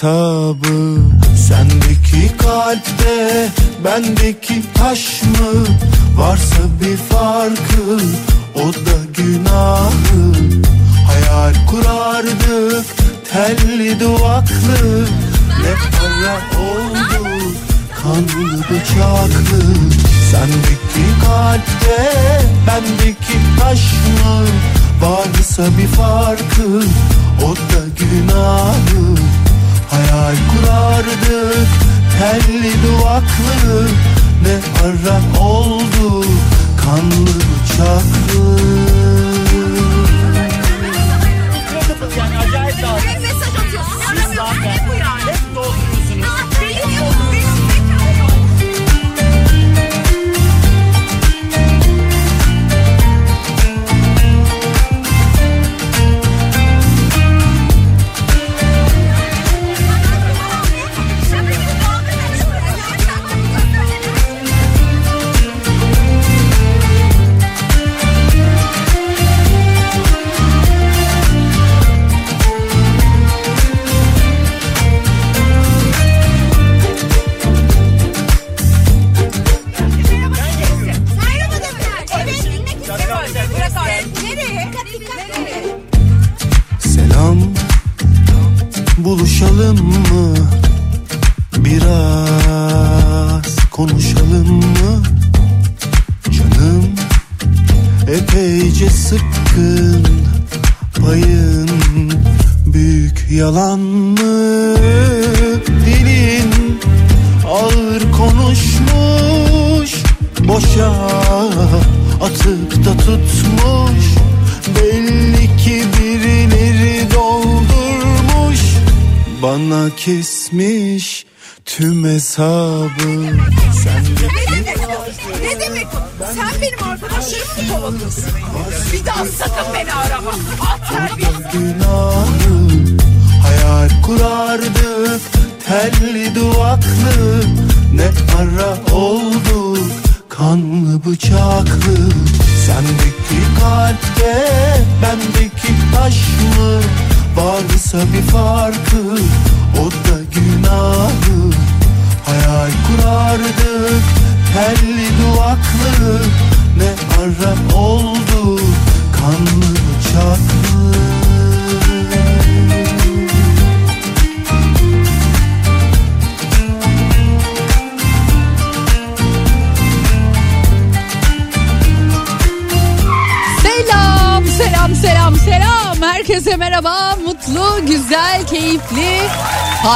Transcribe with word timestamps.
Tüm 0.00 0.25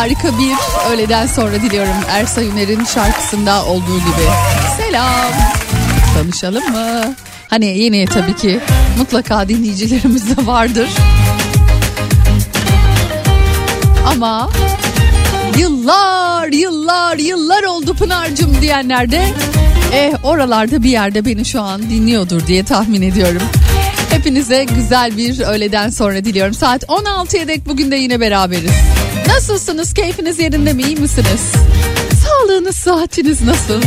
harika 0.00 0.28
bir 0.38 0.54
öğleden 0.92 1.26
sonra 1.26 1.52
diliyorum. 1.52 1.94
Ersa 2.08 2.42
Üner'in 2.42 2.84
şarkısında 2.84 3.64
olduğu 3.64 3.98
gibi. 3.98 4.26
Selam. 4.76 5.32
Tanışalım 6.14 6.72
mı? 6.72 7.14
Hani 7.48 7.66
yeni 7.66 8.06
tabii 8.06 8.36
ki 8.36 8.60
mutlaka 8.98 9.48
dinleyicilerimiz 9.48 10.36
de 10.36 10.46
vardır. 10.46 10.88
Ama 14.06 14.50
yıllar, 15.58 16.48
yıllar, 16.48 17.16
yıllar 17.16 17.62
oldu 17.62 17.94
Pınar'cım 17.94 18.60
diyenler 18.60 19.10
de 19.10 19.28
eh 19.92 20.12
oralarda 20.24 20.82
bir 20.82 20.90
yerde 20.90 21.24
beni 21.24 21.44
şu 21.44 21.60
an 21.62 21.82
dinliyordur 21.82 22.46
diye 22.46 22.64
tahmin 22.64 23.02
ediyorum. 23.02 23.42
Hepinize 24.10 24.64
güzel 24.64 25.16
bir 25.16 25.40
öğleden 25.40 25.90
sonra 25.90 26.24
diliyorum. 26.24 26.54
Saat 26.54 26.84
16'ya 26.84 27.48
dek 27.48 27.66
bugün 27.66 27.90
de 27.90 27.96
yine 27.96 28.20
beraberiz. 28.20 28.99
Nasılsınız? 29.34 29.94
Keyfiniz 29.94 30.38
yerinde 30.38 30.72
mi? 30.72 30.82
İyi 30.82 30.96
misiniz? 30.96 31.52
Sağlığınız, 32.24 32.76
saatiniz 32.76 33.42
nasıl? 33.42 33.82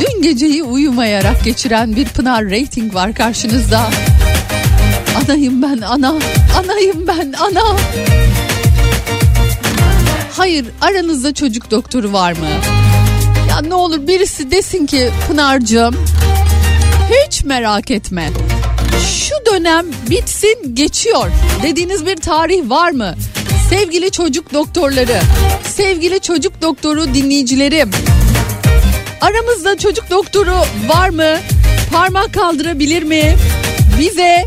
Dün 0.00 0.22
geceyi 0.22 0.62
uyumayarak 0.62 1.44
geçiren 1.44 1.96
bir 1.96 2.04
Pınar 2.04 2.44
rating 2.44 2.94
var 2.94 3.14
karşınızda. 3.14 3.90
Anayım 5.24 5.62
ben 5.62 5.80
ana, 5.80 6.14
anayım 6.58 7.06
ben 7.06 7.34
ana. 7.40 7.76
Hayır 10.36 10.66
aranızda 10.80 11.34
çocuk 11.34 11.70
doktoru 11.70 12.12
var 12.12 12.32
mı? 12.32 12.46
Ya 13.48 13.60
ne 13.60 13.74
olur 13.74 14.06
birisi 14.06 14.50
desin 14.50 14.86
ki 14.86 15.10
Pınar'cığım 15.28 15.94
hiç 17.26 17.44
merak 17.44 17.90
etme. 17.90 18.30
Şu 19.08 19.34
dönem 19.52 19.86
bitsin 20.10 20.74
geçiyor 20.74 21.30
dediğiniz 21.62 22.06
bir 22.06 22.16
tarih 22.16 22.70
var 22.70 22.90
mı? 22.90 23.14
Sevgili 23.70 24.10
çocuk 24.10 24.52
doktorları, 24.52 25.20
sevgili 25.64 26.20
çocuk 26.20 26.62
doktoru 26.62 27.14
dinleyicilerim. 27.14 27.90
Aramızda 29.20 29.78
çocuk 29.78 30.10
doktoru 30.10 30.56
var 30.88 31.08
mı? 31.08 31.36
Parmak 31.92 32.34
kaldırabilir 32.34 33.02
mi? 33.02 33.36
Bize 33.98 34.46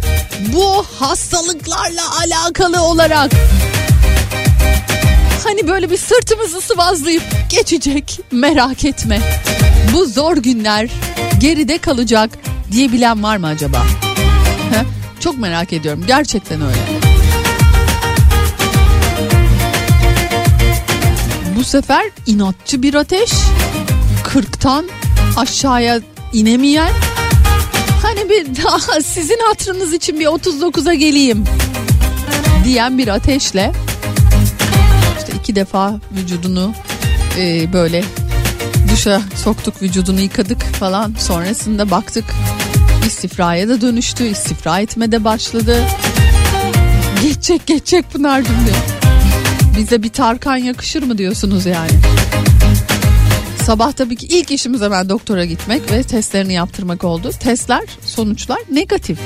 bu 0.54 0.86
hastalıklarla 1.00 2.04
alakalı 2.20 2.82
olarak 2.82 3.32
hani 5.44 5.68
böyle 5.68 5.90
bir 5.90 5.98
sırtımızı 5.98 6.62
sıvazlayıp 6.62 7.24
geçecek 7.50 8.20
merak 8.32 8.86
etme. 8.86 9.20
Bu 9.94 10.06
zor 10.06 10.38
günler 10.38 10.90
geride 11.40 11.78
kalacak 11.78 12.30
diyebilen 12.72 13.24
var 13.24 13.38
mı 13.38 13.48
acaba? 13.48 13.86
Çok 15.20 15.38
merak 15.38 15.74
ediyorum 15.74 16.04
gerçekten 16.08 16.62
öyle. 16.62 17.03
Bu 21.64 21.68
sefer 21.68 22.12
inatçı 22.26 22.84
bir 22.84 22.94
ateş 22.94 23.32
40'tan 24.24 24.86
aşağıya 25.38 26.02
inemeyen 26.34 26.92
hani 28.02 28.30
bir 28.30 28.64
daha 28.64 29.02
sizin 29.02 29.40
hatırınız 29.48 29.94
için 29.94 30.20
bir 30.20 30.26
39'a 30.26 30.94
geleyim 30.94 31.44
diyen 32.64 32.98
bir 32.98 33.08
ateşle 33.08 33.72
işte 35.18 35.34
iki 35.40 35.56
defa 35.56 36.00
vücudunu 36.12 36.74
e, 37.38 37.74
böyle 37.74 38.04
duşa 38.92 39.22
soktuk 39.44 39.82
vücudunu 39.82 40.20
yıkadık 40.20 40.62
falan. 40.62 41.16
Sonrasında 41.20 41.92
baktık 41.92 42.26
istifraya 43.08 43.70
da 43.70 43.82
dönüştü 43.82 44.24
istifra 44.24 44.80
etme 44.80 45.12
de 45.12 45.24
başladı. 45.24 45.84
Geçecek 47.22 47.66
geçecek 47.66 48.12
Pınar'cığım 48.12 48.66
diyor 48.66 49.04
bize 49.78 50.04
bir 50.04 50.10
Tarkan 50.10 50.58
yakışır 50.58 51.04
mı 51.04 51.18
diyorsunuz 51.18 51.66
yani 51.66 51.92
Sabah 53.64 53.92
tabii 53.92 54.16
ki 54.16 54.26
ilk 54.28 54.52
işimiz 54.52 54.82
hemen 54.82 55.10
doktora 55.10 55.46
gitmek 55.46 55.92
ve 55.92 56.04
testlerini 56.04 56.54
yaptırmak 56.54 57.04
oldu. 57.04 57.32
Testler, 57.40 57.84
sonuçlar 58.06 58.60
negatif. 58.72 59.20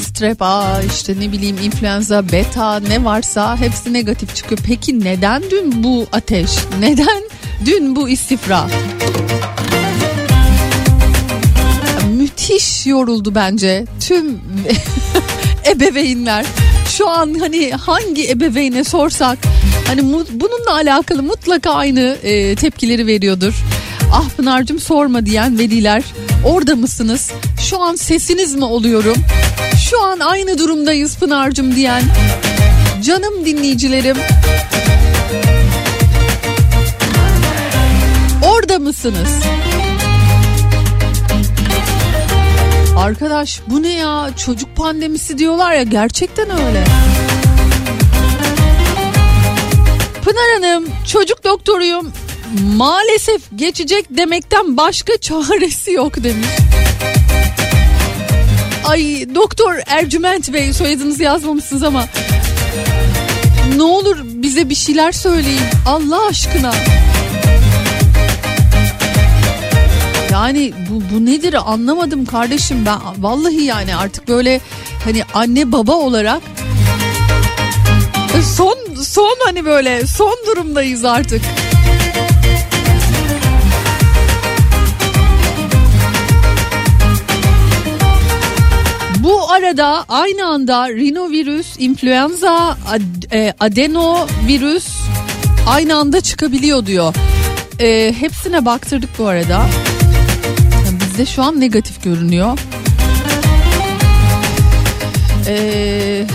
Strep 0.00 0.42
A, 0.42 0.82
işte 0.82 1.14
ne 1.20 1.32
bileyim 1.32 1.58
influenza, 1.58 2.32
beta 2.32 2.80
ne 2.80 3.04
varsa 3.04 3.56
hepsi 3.56 3.92
negatif 3.92 4.34
çıkıyor. 4.36 4.60
Peki 4.66 5.00
neden 5.00 5.42
dün 5.50 5.84
bu 5.84 6.06
ateş? 6.12 6.50
Neden 6.80 7.22
dün 7.64 7.96
bu 7.96 8.08
istifra? 8.08 8.66
Müthiş 12.10 12.86
yoruldu 12.86 13.34
bence 13.34 13.84
tüm 14.00 14.40
ebeveynler. 15.70 16.46
Şu 16.98 17.08
an 17.08 17.34
hani 17.40 17.72
hangi 17.72 18.30
ebeveyne 18.30 18.84
sorsak 18.84 19.38
hani 19.86 20.02
bununla 20.30 20.74
alakalı 20.74 21.22
mutlaka 21.22 21.70
aynı 21.70 22.00
e, 22.22 22.54
tepkileri 22.54 23.06
veriyordur. 23.06 23.54
Ah 24.12 24.28
Pınar'cığım 24.36 24.80
sorma 24.80 25.26
diyen 25.26 25.58
veliler 25.58 26.02
orada 26.44 26.76
mısınız? 26.76 27.30
Şu 27.60 27.82
an 27.82 27.94
sesiniz 27.94 28.54
mi 28.54 28.64
oluyorum? 28.64 29.16
Şu 29.90 30.02
an 30.02 30.18
aynı 30.18 30.58
durumdayız 30.58 31.16
Pınar'cığım 31.16 31.76
diyen 31.76 32.02
canım 33.02 33.46
dinleyicilerim 33.46 34.16
orada 38.42 38.78
mısınız? 38.78 39.28
Arkadaş 42.96 43.60
bu 43.66 43.82
ne 43.82 43.92
ya 43.92 44.30
çocuk 44.36 44.76
pandemisi 44.76 45.38
diyorlar 45.38 45.72
ya 45.72 45.82
gerçekten 45.82 46.50
öyle. 46.50 46.84
Pınar 50.24 50.50
Hanım 50.54 50.84
çocuk 51.06 51.44
doktoruyum 51.44 52.12
maalesef 52.76 53.42
geçecek 53.56 54.06
demekten 54.10 54.76
başka 54.76 55.16
çaresi 55.20 55.92
yok 55.92 56.24
demiş. 56.24 56.48
Ay 58.86 59.26
doktor 59.34 59.74
Ercüment 59.86 60.52
Bey 60.52 60.72
soyadınızı 60.72 61.22
yazmamışsınız 61.22 61.82
ama 61.82 62.04
ne 63.76 63.82
olur 63.82 64.16
bize 64.24 64.68
bir 64.68 64.74
şeyler 64.74 65.12
söyleyin 65.12 65.60
Allah 65.86 66.26
aşkına. 66.26 66.72
Yani 70.36 70.72
bu, 70.90 71.14
bu 71.14 71.26
nedir 71.26 71.72
anlamadım 71.72 72.26
kardeşim 72.26 72.86
ben 72.86 72.98
vallahi 73.18 73.62
yani 73.62 73.96
artık 73.96 74.28
böyle 74.28 74.60
hani 75.04 75.22
anne 75.34 75.72
baba 75.72 75.92
olarak 75.92 76.42
son 78.56 78.78
son 79.02 79.36
hani 79.44 79.64
böyle 79.64 80.06
son 80.06 80.36
durumdayız 80.46 81.04
artık. 81.04 81.40
Bu 89.18 89.50
arada 89.52 90.04
aynı 90.08 90.46
anda 90.46 90.88
rinovirüs, 90.88 91.66
influenza, 91.78 92.76
e, 93.32 93.54
adenovirüs 93.60 94.88
aynı 95.68 95.96
anda 95.96 96.20
çıkabiliyor 96.20 96.86
diyor. 96.86 97.14
E, 97.80 98.14
hepsine 98.20 98.64
baktırdık 98.64 99.10
bu 99.18 99.26
arada. 99.26 99.66
Bizde 101.16 101.26
şu 101.26 101.42
an 101.42 101.60
negatif 101.60 102.02
görünüyor. 102.02 102.58
Ee, 105.46 106.26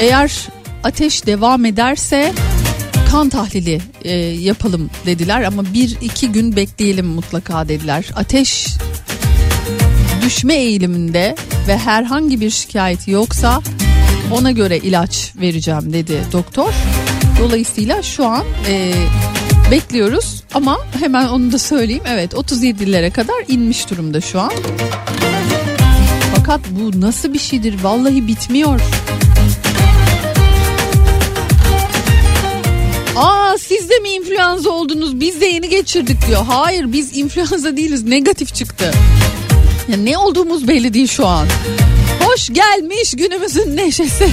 eğer 0.00 0.48
ateş 0.82 1.26
devam 1.26 1.64
ederse 1.64 2.32
kan 3.10 3.28
tahlili 3.28 3.80
e, 4.02 4.16
yapalım 4.16 4.90
dediler 5.06 5.42
ama 5.42 5.64
bir 5.74 5.96
iki 6.00 6.32
gün 6.32 6.56
bekleyelim 6.56 7.06
mutlaka 7.06 7.68
dediler. 7.68 8.04
Ateş 8.16 8.66
düşme 10.24 10.54
eğiliminde 10.54 11.36
ve 11.68 11.78
herhangi 11.78 12.40
bir 12.40 12.50
şikayet 12.50 13.08
yoksa 13.08 13.60
ona 14.32 14.50
göre 14.50 14.78
ilaç 14.78 15.32
vereceğim 15.36 15.92
dedi 15.92 16.20
doktor. 16.32 16.72
Dolayısıyla 17.40 18.02
şu 18.02 18.26
an 18.26 18.44
e, 18.68 18.94
bekliyoruz 19.70 20.42
ama 20.54 20.78
hemen 21.00 21.28
onu 21.28 21.52
da 21.52 21.58
söyleyeyim. 21.58 22.02
Evet 22.08 22.32
37'lere 22.32 23.10
kadar 23.10 23.44
inmiş 23.48 23.90
durumda 23.90 24.20
şu 24.20 24.40
an. 24.40 24.52
Fakat 26.36 26.60
bu 26.70 27.00
nasıl 27.00 27.32
bir 27.32 27.38
şeydir? 27.38 27.82
Vallahi 27.82 28.26
bitmiyor. 28.26 28.80
Aa 33.16 33.58
siz 33.58 33.90
de 33.90 33.98
mi 33.98 34.08
influenza 34.08 34.70
oldunuz? 34.70 35.20
Biz 35.20 35.40
de 35.40 35.46
yeni 35.46 35.68
geçirdik 35.68 36.26
diyor. 36.26 36.44
Hayır 36.46 36.92
biz 36.92 37.16
influenza 37.16 37.76
değiliz. 37.76 38.02
Negatif 38.04 38.54
çıktı. 38.54 38.92
Ya 39.88 39.96
ne 39.96 40.18
olduğumuz 40.18 40.68
belli 40.68 40.94
değil 40.94 41.08
şu 41.08 41.26
an. 41.26 41.46
Hoş 42.24 42.48
gelmiş 42.48 43.14
günümüzün 43.16 43.76
neşesi. 43.76 44.28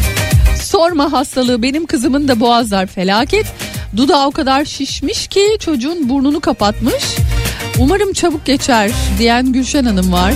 Sorma 0.62 1.12
hastalığı 1.12 1.64
benim 1.64 1.86
kızımın 1.86 2.28
da 2.28 2.40
boğazlar 2.40 2.88
felaket. 2.88 3.46
Dudağı 3.98 4.28
o 4.28 4.32
kadar 4.32 4.66
şişmiş 4.66 5.28
ki 5.28 5.58
çocuğun 5.60 6.10
burnunu 6.10 6.40
kapatmış. 6.40 7.04
Umarım 7.80 8.14
çabuk 8.14 8.46
geçer 8.46 8.92
diyen 9.20 9.54
Gülşen 9.54 9.86
Hanım 9.86 10.12
var. 10.12 10.34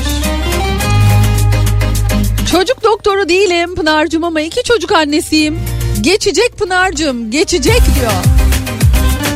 Çocuk 2.51 2.83
doktoru 2.83 3.29
değilim 3.29 3.75
Pınar'cığım 3.75 4.23
ama 4.23 4.41
iki 4.41 4.63
çocuk 4.63 4.91
annesiyim. 4.91 5.59
Geçecek 6.01 6.57
Pınar'cığım 6.57 7.31
geçecek 7.31 7.81
diyor. 7.99 8.11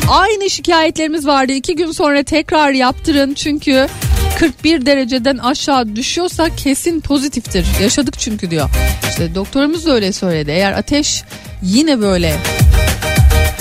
Aynı 0.10 0.50
şikayetlerimiz 0.50 1.28
vardı. 1.28 1.52
iki 1.52 1.76
gün 1.76 1.92
sonra 1.92 2.24
tekrar 2.24 2.72
yaptırın 2.72 3.34
çünkü 3.34 3.88
41 4.40 4.86
dereceden 4.86 5.38
aşağı 5.38 5.96
düşüyorsa 5.96 6.56
kesin 6.56 7.00
pozitiftir. 7.00 7.66
Yaşadık 7.82 8.20
çünkü 8.20 8.52
diyor. 8.52 8.70
İşte 9.10 9.36
doktorumuz 9.36 9.86
da 9.86 9.92
öyle 9.94 10.12
söyledi. 10.12 10.52
Eğer 10.52 10.72
ateş 10.74 11.24
yine 11.64 12.02
böyle 12.02 12.36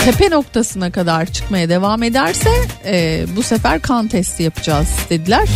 tepe 0.04 0.30
noktasına 0.30 0.92
kadar 0.92 1.26
çıkmaya 1.26 1.68
devam 1.68 2.02
ederse 2.02 2.50
e, 2.84 3.26
bu 3.36 3.42
sefer 3.42 3.82
kan 3.82 4.08
testi 4.08 4.42
yapacağız 4.42 4.88
dediler. 5.10 5.48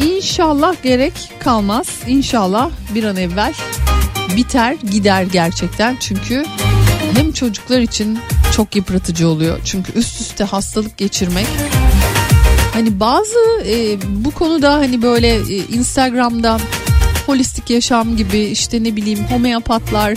İnşallah 0.00 0.74
gerek 0.82 1.12
kalmaz. 1.40 1.86
İnşallah 2.06 2.70
bir 2.94 3.04
an 3.04 3.16
evvel 3.16 3.54
biter 4.36 4.76
gider 4.90 5.22
gerçekten. 5.22 5.96
Çünkü 6.00 6.44
hem 7.16 7.32
çocuklar 7.32 7.80
için 7.80 8.18
çok 8.56 8.76
yıpratıcı 8.76 9.28
oluyor. 9.28 9.60
Çünkü 9.64 9.92
üst 9.92 10.20
üste 10.20 10.44
hastalık 10.44 10.98
geçirmek 10.98 11.46
Hani 12.74 13.00
bazı 13.00 13.38
e, 13.66 13.98
bu 14.08 14.30
konuda 14.30 14.74
hani 14.74 15.02
böyle 15.02 15.34
e, 15.34 15.56
Instagram'da 15.56 16.58
holistik 17.26 17.70
yaşam 17.70 18.16
gibi 18.16 18.38
işte 18.38 18.84
ne 18.84 18.96
bileyim 18.96 19.24
homeopatlar 19.30 20.12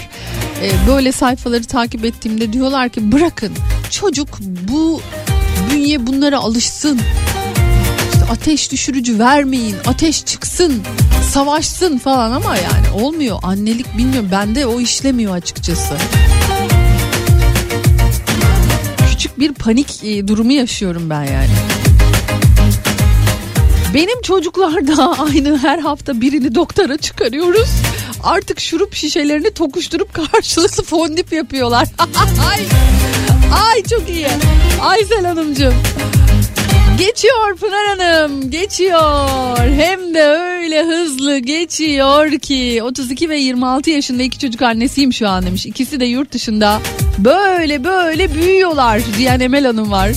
e, 0.62 0.72
böyle 0.88 1.12
sayfaları 1.12 1.64
takip 1.64 2.06
ettiğimde 2.06 2.54
diyorlar 2.54 2.90
ki 2.90 3.12
bırakın 3.12 3.54
çocuk 3.90 4.40
bu 4.42 5.02
bünye 5.72 6.08
bunlara 6.08 6.40
alışsın. 6.40 7.00
İşte 8.14 8.26
ateş 8.32 8.72
düşürücü 8.72 9.20
vermeyin 9.20 9.76
ateş 9.86 10.26
çıksın 10.26 10.84
savaşsın 11.32 11.98
falan 11.98 12.32
ama 12.32 12.58
yani 12.58 13.04
olmuyor 13.04 13.40
annelik 13.44 13.98
bilmiyorum 13.98 14.30
bende 14.32 14.66
o 14.66 14.80
işlemiyor 14.80 15.36
açıkçası 15.36 15.98
küçük 19.10 19.40
bir 19.40 19.54
panik 19.54 20.04
e, 20.04 20.28
durumu 20.28 20.52
yaşıyorum 20.52 21.10
ben 21.10 21.24
yani. 21.24 21.50
Benim 23.94 24.22
çocuklar 24.22 24.88
da 24.88 25.18
aynı 25.20 25.58
her 25.58 25.80
hafta 25.80 26.22
birini 26.22 26.56
doktora 26.56 26.98
çıkarıyoruz. 26.98 27.70
Artık 28.24 28.60
şurup 28.60 28.94
şişelerini 28.94 29.52
tokuşturup 29.52 30.14
karşılıklı 30.14 30.84
fondip 30.84 31.34
yapıyorlar. 31.34 31.88
ay, 32.50 32.60
ay 33.52 33.84
çok 33.84 34.10
iyi. 34.10 34.28
Aysel 34.82 35.26
Hanımcığım. 35.26 35.74
Geçiyor 36.98 37.56
Pınar 37.56 37.88
Hanım 37.88 38.52
geçiyor 38.52 39.58
hem 39.58 40.14
de 40.14 40.24
öyle 40.24 40.84
hızlı 40.84 41.38
geçiyor 41.38 42.32
ki 42.32 42.84
32 42.84 43.30
ve 43.30 43.38
26 43.38 43.90
yaşında 43.90 44.24
iki 44.24 44.40
çocuk 44.40 44.62
annesiyim 44.62 45.14
şu 45.14 45.28
an 45.28 45.46
demiş. 45.46 45.66
İkisi 45.66 46.00
de 46.00 46.06
yurt 46.06 46.32
dışında 46.32 46.82
böyle 47.18 47.84
böyle 47.84 48.34
büyüyorlar 48.34 49.02
diyen 49.18 49.40
Emel 49.40 49.66
Hanım 49.66 49.92
var. 49.92 50.12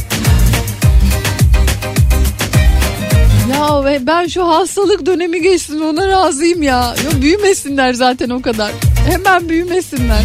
Ya 3.50 3.84
ben 4.06 4.26
şu 4.26 4.48
hastalık 4.48 5.06
dönemi 5.06 5.42
geçsin 5.42 5.80
ona 5.80 6.08
razıyım 6.08 6.62
ya. 6.62 6.94
Yok 7.04 7.22
büyümesinler 7.22 7.92
zaten 7.92 8.30
o 8.30 8.42
kadar. 8.42 8.72
Hemen 9.08 9.48
büyümesinler. 9.48 10.22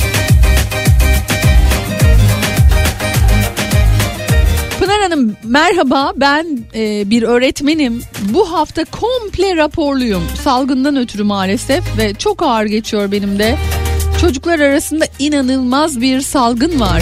Pınar 4.80 5.02
Hanım 5.02 5.38
merhaba 5.44 6.14
ben 6.16 6.60
e, 6.76 7.10
bir 7.10 7.24
öğretmenim. 7.24 8.02
Bu 8.34 8.52
hafta 8.52 8.86
komple 8.86 9.56
raporluyum. 9.56 10.24
Salgından 10.44 10.96
ötürü 10.96 11.24
maalesef 11.24 11.98
ve 11.98 12.14
çok 12.14 12.44
ağır 12.44 12.66
geçiyor 12.66 13.12
benim 13.12 13.40
de. 13.40 13.58
Çocuklar 14.22 14.60
arasında 14.60 15.06
inanılmaz 15.20 16.02
bir 16.02 16.22
salgın 16.22 16.80
var. 16.80 17.02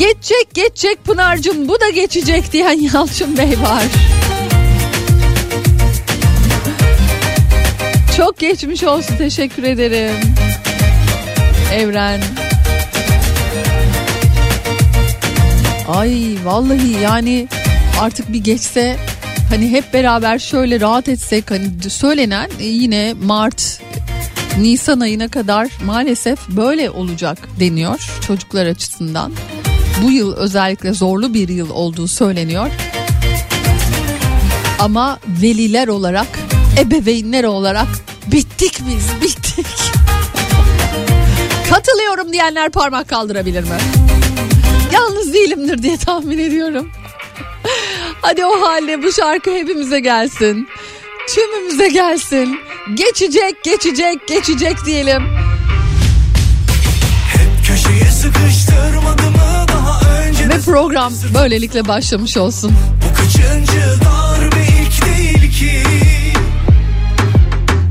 Geçecek 0.00 0.54
geçecek 0.54 1.04
Pınar'cığım 1.04 1.68
bu 1.68 1.80
da 1.80 1.90
geçecek 1.90 2.52
diyen 2.52 2.80
Yalçın 2.94 3.36
Bey 3.36 3.48
var. 3.62 3.82
Çok 8.16 8.38
geçmiş 8.38 8.84
olsun 8.84 9.16
teşekkür 9.16 9.62
ederim. 9.62 10.16
Evren. 11.74 12.20
Ay 15.88 16.36
vallahi 16.44 17.00
yani 17.02 17.48
artık 18.00 18.32
bir 18.32 18.44
geçse 18.44 18.96
hani 19.50 19.70
hep 19.70 19.92
beraber 19.92 20.38
şöyle 20.38 20.80
rahat 20.80 21.08
etsek 21.08 21.50
hani 21.50 21.90
söylenen 21.90 22.50
e, 22.60 22.64
yine 22.64 23.14
Mart 23.22 23.80
Nisan 24.60 25.00
ayına 25.00 25.28
kadar 25.28 25.68
maalesef 25.84 26.48
böyle 26.48 26.90
olacak 26.90 27.38
deniyor 27.60 28.10
çocuklar 28.26 28.66
açısından. 28.66 29.32
Bu 30.02 30.10
yıl 30.10 30.36
özellikle 30.36 30.92
zorlu 30.92 31.34
bir 31.34 31.48
yıl 31.48 31.70
olduğu 31.70 32.08
söyleniyor. 32.08 32.70
Ama 34.78 35.18
veliler 35.42 35.88
olarak, 35.88 36.26
ebeveynler 36.78 37.44
olarak 37.44 37.86
bittik 38.26 38.78
biz, 38.88 39.22
bittik. 39.22 39.66
Katılıyorum 41.70 42.32
diyenler 42.32 42.70
parmak 42.70 43.08
kaldırabilir 43.08 43.62
mi? 43.62 43.76
Yalnız 44.92 45.34
değilimdir 45.34 45.82
diye 45.82 45.96
tahmin 45.96 46.38
ediyorum. 46.38 46.90
Hadi 48.22 48.44
o 48.44 48.60
halde 48.62 49.02
bu 49.02 49.12
şarkı 49.12 49.50
hepimize 49.50 50.00
gelsin. 50.00 50.68
Tümümüze 51.34 51.88
gelsin. 51.88 52.58
Geçecek, 52.94 53.64
geçecek, 53.64 54.28
geçecek 54.28 54.76
diyelim. 54.86 55.22
Ve 60.50 60.60
program 60.60 61.12
böylelikle 61.34 61.88
başlamış 61.88 62.36
olsun. 62.36 62.72
Bu 63.04 63.14
kaçıncı 63.16 63.82
darbe 64.04 64.62
ilk 64.62 65.06
değil 65.06 65.52
ki? 65.52 65.82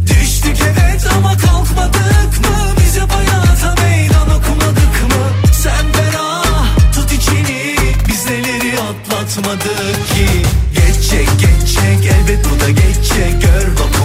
Düştük 0.05 0.57
evet 0.61 1.07
ama 1.17 1.37
kalkmadık 1.37 2.39
mı? 2.39 2.55
Bize 2.85 2.99
hayata 2.99 3.75
meydan 3.83 4.29
okumadık 4.29 5.03
mı? 5.03 5.51
Sen 5.53 5.85
ferah 5.93 6.93
tut 6.95 7.11
içini. 7.13 7.75
Biz 8.07 8.25
neleri 8.25 8.79
atlatmadık 8.79 10.07
ki? 10.07 10.27
Geçecek 10.75 11.29
geçecek 11.39 12.13
elbet 12.13 12.45
bu 12.45 12.59
da 12.65 12.69
geçecek 12.69 13.41
Gör 13.41 13.67
bak 13.79 13.98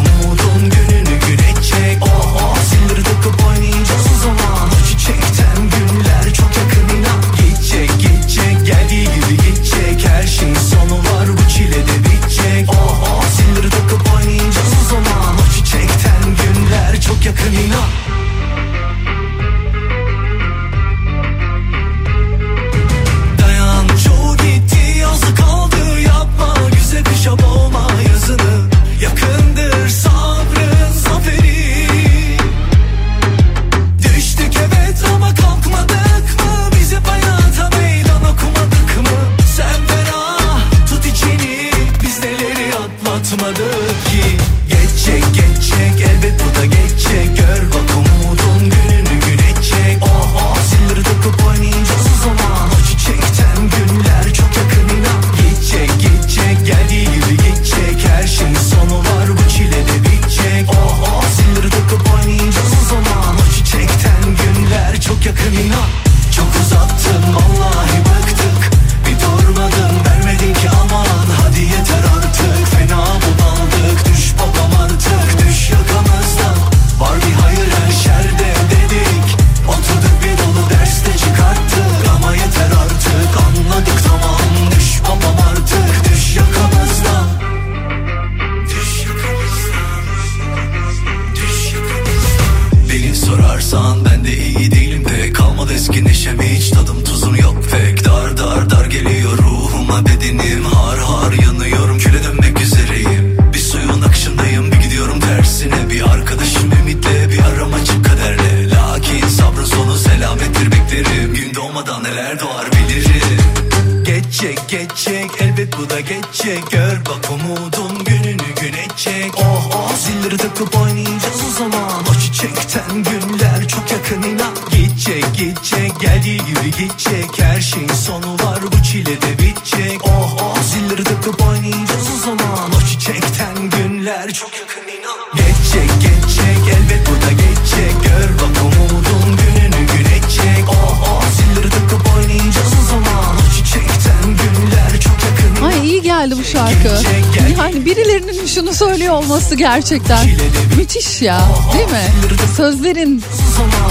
gerçekten 149.64 150.28
müthiş 150.76 151.22
ya 151.22 151.40
değil 151.74 151.88
mi? 151.88 152.36
Sözlerin 152.56 153.22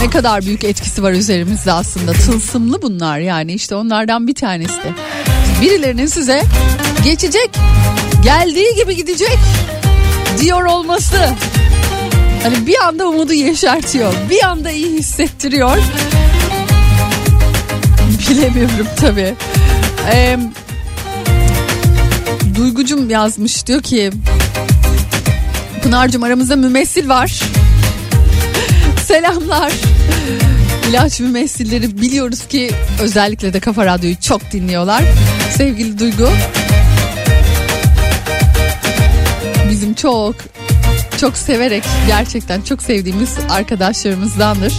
ne 0.01 0.09
kadar 0.09 0.45
büyük 0.45 0.63
etkisi 0.63 1.03
var 1.03 1.11
üzerimizde 1.11 1.71
aslında. 1.71 2.13
Tılsımlı 2.13 2.81
bunlar 2.81 3.19
yani 3.19 3.53
işte 3.53 3.75
onlardan 3.75 4.27
bir 4.27 4.35
tanesi 4.35 4.73
de. 4.73 4.91
Birilerinin 5.61 6.05
size 6.05 6.43
geçecek, 7.03 7.49
geldiği 8.23 8.75
gibi 8.75 8.95
gidecek 8.95 9.37
diyor 10.41 10.65
olması. 10.65 11.17
Hani 12.43 12.67
bir 12.67 12.75
anda 12.87 13.07
umudu 13.07 13.33
yeşertiyor. 13.33 14.13
Bir 14.29 14.43
anda 14.43 14.71
iyi 14.71 14.97
hissettiriyor. 14.97 15.77
Bilemiyorum 18.29 18.87
tabii. 19.01 19.33
Ee, 20.11 20.39
Duygucum 22.55 23.09
yazmış 23.09 23.67
diyor 23.67 23.81
ki 23.81 24.11
Pınar'cığım 25.83 26.23
aramızda 26.23 26.55
mümessil 26.55 27.09
var. 27.09 27.27
Selamlar. 29.05 29.71
İlaç 30.89 31.19
mümessilleri 31.19 32.01
biliyoruz 32.01 32.47
ki 32.47 32.71
özellikle 33.01 33.53
de 33.53 33.59
Kafa 33.59 33.85
Radyo'yu 33.85 34.19
çok 34.19 34.51
dinliyorlar. 34.51 35.03
Sevgili 35.57 35.99
Duygu. 35.99 36.29
Bizim 39.69 39.93
çok 39.93 40.35
çok 41.17 41.37
severek 41.37 41.83
gerçekten 42.07 42.61
çok 42.61 42.81
sevdiğimiz 42.81 43.29
arkadaşlarımızdandır. 43.49 44.73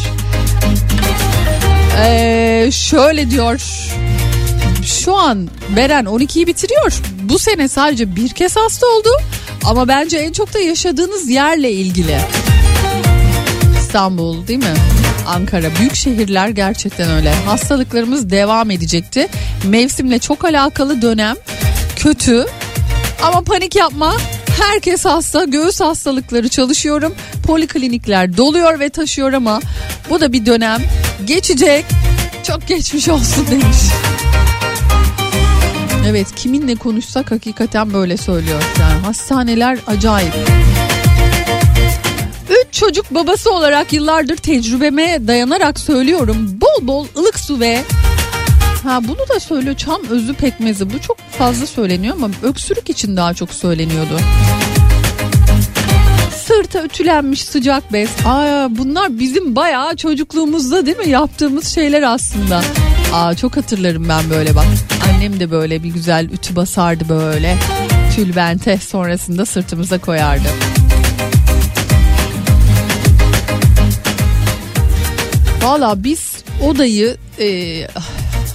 Ee, 1.99 2.69
şöyle 2.73 3.31
diyor 3.31 3.61
şu 4.85 5.17
an 5.17 5.49
Beren 5.77 6.05
12'yi 6.05 6.47
bitiriyor. 6.47 6.93
Bu 7.23 7.39
sene 7.39 7.69
sadece 7.69 8.17
bir 8.17 8.29
kez 8.29 8.57
hasta 8.57 8.87
oldu. 8.87 9.09
Ama 9.67 9.89
bence 9.89 10.17
en 10.17 10.33
çok 10.33 10.55
da 10.55 10.59
yaşadığınız 10.59 11.31
yerle 11.31 11.73
ilgili. 11.73 12.19
İstanbul 13.81 14.47
değil 14.47 14.59
mi? 14.59 14.75
Ankara 15.27 15.67
büyük 15.79 15.95
şehirler 15.95 16.49
gerçekten 16.49 17.11
öyle. 17.11 17.35
Hastalıklarımız 17.35 18.31
devam 18.31 18.71
edecekti. 18.71 19.29
Mevsimle 19.65 20.19
çok 20.19 20.45
alakalı 20.45 21.03
dönem 21.03 21.37
kötü. 21.97 22.47
Ama 23.23 23.41
panik 23.41 23.77
yapma. 23.77 24.17
Herkes 24.63 25.05
hasta. 25.05 25.45
Göğüs 25.45 25.81
hastalıkları 25.81 26.49
çalışıyorum. 26.49 27.15
Poliklinikler 27.47 28.37
doluyor 28.37 28.81
ve 28.81 28.89
taşıyor 28.89 29.33
ama 29.33 29.61
bu 30.11 30.21
da 30.21 30.33
bir 30.33 30.47
dönem. 30.47 30.83
Geçecek. 31.25 31.85
Çok 32.43 32.67
geçmiş 32.67 33.09
olsun 33.09 33.47
demiş. 33.51 33.77
Evet 36.09 36.35
kiminle 36.35 36.75
konuşsak 36.75 37.31
hakikaten 37.31 37.93
böyle 37.93 38.17
söylüyor. 38.17 38.63
Yani 38.81 39.01
hastaneler 39.07 39.79
acayip. 39.87 40.35
Üç 42.51 42.75
çocuk 42.75 43.11
babası 43.11 43.53
olarak 43.53 43.93
yıllardır 43.93 44.37
tecrübeme 44.37 45.27
dayanarak 45.27 45.81
söylüyorum. 45.81 46.61
Bol 46.61 46.87
bol 46.87 47.07
ılık 47.17 47.39
su 47.39 47.61
ve 47.61 47.83
Ha 48.85 49.01
bunu 49.05 49.19
da 49.35 49.41
söylüyor 49.41 49.77
çam 49.77 50.01
özü 50.11 50.35
pekmezi. 50.35 50.93
Bu 50.93 51.01
çok 51.01 51.17
fazla 51.19 51.67
söyleniyor 51.67 52.15
ama 52.15 52.31
öksürük 52.43 52.91
için 52.91 53.17
daha 53.17 53.35
çok 53.35 53.51
söyleniyordu. 53.55 54.19
Sırta 56.47 56.83
ütülenmiş 56.85 57.45
sıcak 57.45 57.93
bez. 57.93 58.11
Aa, 58.27 58.69
bunlar 58.71 59.19
bizim 59.19 59.57
bayağı 59.57 59.97
çocukluğumuzda 59.97 60.87
değil 60.87 60.97
mi 60.97 61.09
yaptığımız 61.09 61.69
şeyler 61.69 62.03
aslında. 62.03 62.63
Aa, 63.15 63.35
çok 63.35 63.57
hatırlarım 63.57 64.09
ben 64.09 64.31
böyle 64.31 64.55
bak. 64.55 64.67
Annem 65.09 65.41
de 65.41 65.51
böyle 65.51 65.83
bir 65.83 65.89
güzel 65.89 66.25
ütü 66.25 66.57
basardı 66.57 67.09
böyle. 67.09 67.57
Tülbente 68.17 68.79
sonrasında 68.79 69.47
sırtımıza 69.47 69.99
koyardı. 69.99 70.49
Valla 75.63 76.05
biz 76.05 76.37
odayı 76.63 77.17
e, 77.41 77.81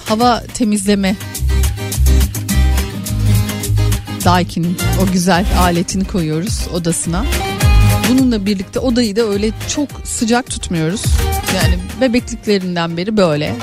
hava 0.05 0.43
temizleme 0.53 1.15
Daikin 4.25 4.77
o 5.03 5.11
güzel 5.13 5.45
aletini 5.59 6.03
koyuyoruz 6.03 6.67
odasına. 6.73 7.25
Bununla 8.09 8.45
birlikte 8.45 8.79
odayı 8.79 9.15
da 9.15 9.21
öyle 9.21 9.51
çok 9.75 9.89
sıcak 10.03 10.49
tutmuyoruz. 10.49 11.03
Yani 11.55 11.79
bebekliklerinden 12.01 12.97
beri 12.97 13.17
böyle 13.17 13.55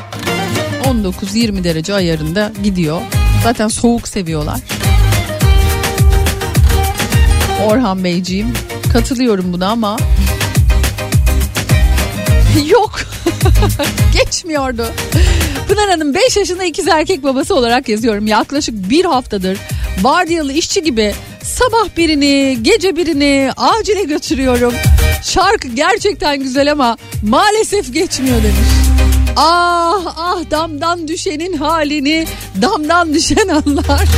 19-20 1.04 1.64
derece 1.64 1.94
ayarında 1.94 2.52
gidiyor. 2.62 3.00
Zaten 3.42 3.68
soğuk 3.68 4.08
seviyorlar. 4.08 4.60
Orhan 7.66 8.04
Beyciğim 8.04 8.52
katılıyorum 8.92 9.52
buna 9.52 9.68
ama 9.68 9.96
yok 12.70 13.00
geçmiyordu. 14.12 14.86
Pınar 15.68 15.90
Hanım 15.90 16.14
5 16.14 16.36
yaşında 16.36 16.64
ikiz 16.64 16.88
erkek 16.88 17.22
babası 17.22 17.54
olarak 17.54 17.88
yazıyorum. 17.88 18.26
Yaklaşık 18.26 18.90
bir 18.90 19.04
haftadır 19.04 19.58
vardiyalı 20.02 20.52
işçi 20.52 20.82
gibi 20.84 21.14
sabah 21.42 21.96
birini 21.96 22.58
gece 22.62 22.96
birini 22.96 23.50
acile 23.56 24.02
götürüyorum. 24.02 24.74
Şarkı 25.22 25.68
gerçekten 25.68 26.42
güzel 26.42 26.72
ama 26.72 26.96
maalesef 27.22 27.92
geçmiyor 27.94 28.36
demiş. 28.36 28.75
Ah 29.36 30.14
ah 30.16 30.50
damdan 30.50 31.08
düşenin 31.08 31.52
halini 31.56 32.26
damdan 32.62 33.14
düşen 33.14 33.48
anlar. 33.48 34.08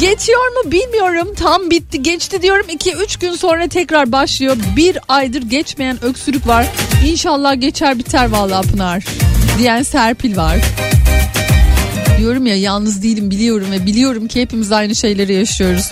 Geçiyor 0.00 0.64
mu 0.64 0.72
bilmiyorum. 0.72 1.34
Tam 1.34 1.70
bitti 1.70 2.02
geçti 2.02 2.42
diyorum. 2.42 2.66
2-3 2.68 3.20
gün 3.20 3.32
sonra 3.32 3.68
tekrar 3.68 4.12
başlıyor. 4.12 4.56
Bir 4.76 4.98
aydır 5.08 5.42
geçmeyen 5.42 6.04
öksürük 6.04 6.46
var. 6.46 6.66
İnşallah 7.06 7.60
geçer 7.60 7.98
biter 7.98 8.30
vallahi 8.30 8.68
Pınar 8.68 9.04
diyen 9.58 9.82
Serpil 9.82 10.36
var. 10.36 10.56
Diyorum 12.18 12.46
ya 12.46 12.56
yalnız 12.56 13.02
değilim 13.02 13.30
biliyorum 13.30 13.70
ve 13.70 13.86
biliyorum 13.86 14.28
ki 14.28 14.40
hepimiz 14.40 14.72
aynı 14.72 14.94
şeyleri 14.94 15.34
yaşıyoruz. 15.34 15.90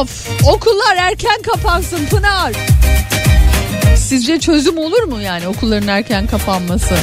Of 0.00 0.28
okullar 0.48 0.96
erken 0.96 1.42
kapansın 1.42 2.06
Pınar 2.06 2.52
sizce 4.10 4.40
çözüm 4.40 4.78
olur 4.78 5.02
mu 5.02 5.20
yani 5.20 5.48
okulların 5.48 5.88
erken 5.88 6.26
kapanması 6.26 6.94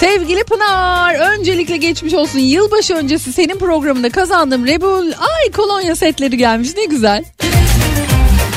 Sevgili 0.00 0.44
Pınar 0.44 1.14
öncelikle 1.14 1.76
geçmiş 1.76 2.14
olsun 2.14 2.38
yılbaşı 2.38 2.94
öncesi 2.94 3.32
senin 3.32 3.58
programında 3.58 4.10
kazandığım 4.10 4.66
Rebul 4.66 5.06
ay 5.06 5.50
kolonya 5.52 5.96
setleri 5.96 6.36
gelmiş 6.36 6.68
ne 6.76 6.84
güzel. 6.84 7.24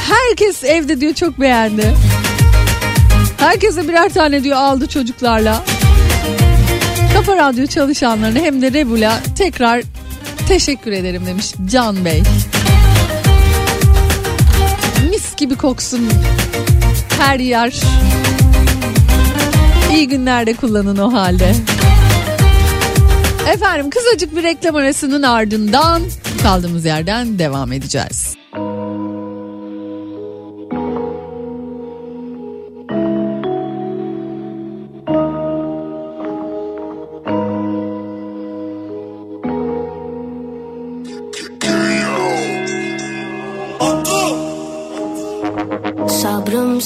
Herkes 0.10 0.64
evde 0.64 1.02
diyor 1.02 1.14
çok 1.14 1.40
beğendi. 1.40 1.94
Herkese 3.38 3.88
birer 3.88 4.14
tane 4.14 4.44
diyor 4.44 4.58
aldı 4.58 4.88
çocuklarla. 4.88 5.64
Kafa 7.14 7.38
Radyo 7.38 7.68
çalışanlarına 7.68 8.40
hem 8.40 8.62
de 8.62 8.74
Rebul'a 8.74 9.20
tekrar 9.38 9.82
teşekkür 10.48 10.92
ederim 10.92 11.26
demiş 11.26 11.54
Can 11.72 12.06
Bey. 12.06 12.24
Mis 15.10 15.36
gibi 15.38 15.56
koksun 15.56 16.10
her 17.20 17.40
yer. 17.40 17.82
İyi 19.92 20.08
günlerde 20.08 20.54
kullanın 20.54 20.98
o 20.98 21.14
halde. 21.14 21.56
Efendim 23.54 23.90
kısacık 23.90 24.36
bir 24.36 24.44
reklam 24.44 24.76
arasının 24.76 25.24
ardından 25.24 26.02
kaldığımız 26.44 26.86
yerden 26.86 27.40
devam 27.40 27.72
edeceğiz. 27.72 28.31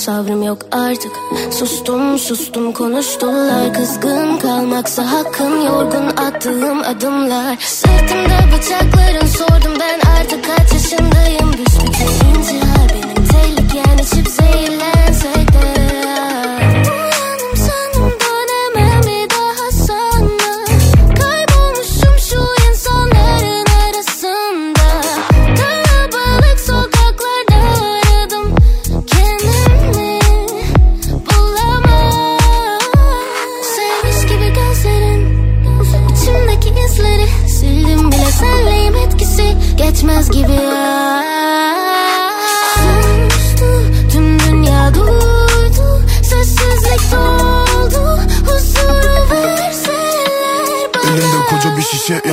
Sabrım 0.06 0.44
yok 0.44 0.58
artık. 0.72 1.12
Sustum 1.52 2.20
sustum 2.20 2.72
konuştular. 2.72 3.74
Kızgın 3.74 4.38
kalmaksa 4.38 5.12
hakkın 5.12 5.62
Yorgun 5.62 6.08
attığım 6.08 6.80
adımlar. 6.82 7.58
Sırtımda 7.60 8.39
bıçakların 8.54 9.26
sordum 9.26 9.74
ben 9.80 10.00
artık 10.20 10.46
kaç 10.46 10.74
yaşındayım? 10.74 11.54
Büsbütün 11.54 12.30
intihar 12.30 12.89
benim. 12.94 13.28
Tehlikem 13.28 13.98
içip 13.98 14.28
zehirlensek 14.28 14.94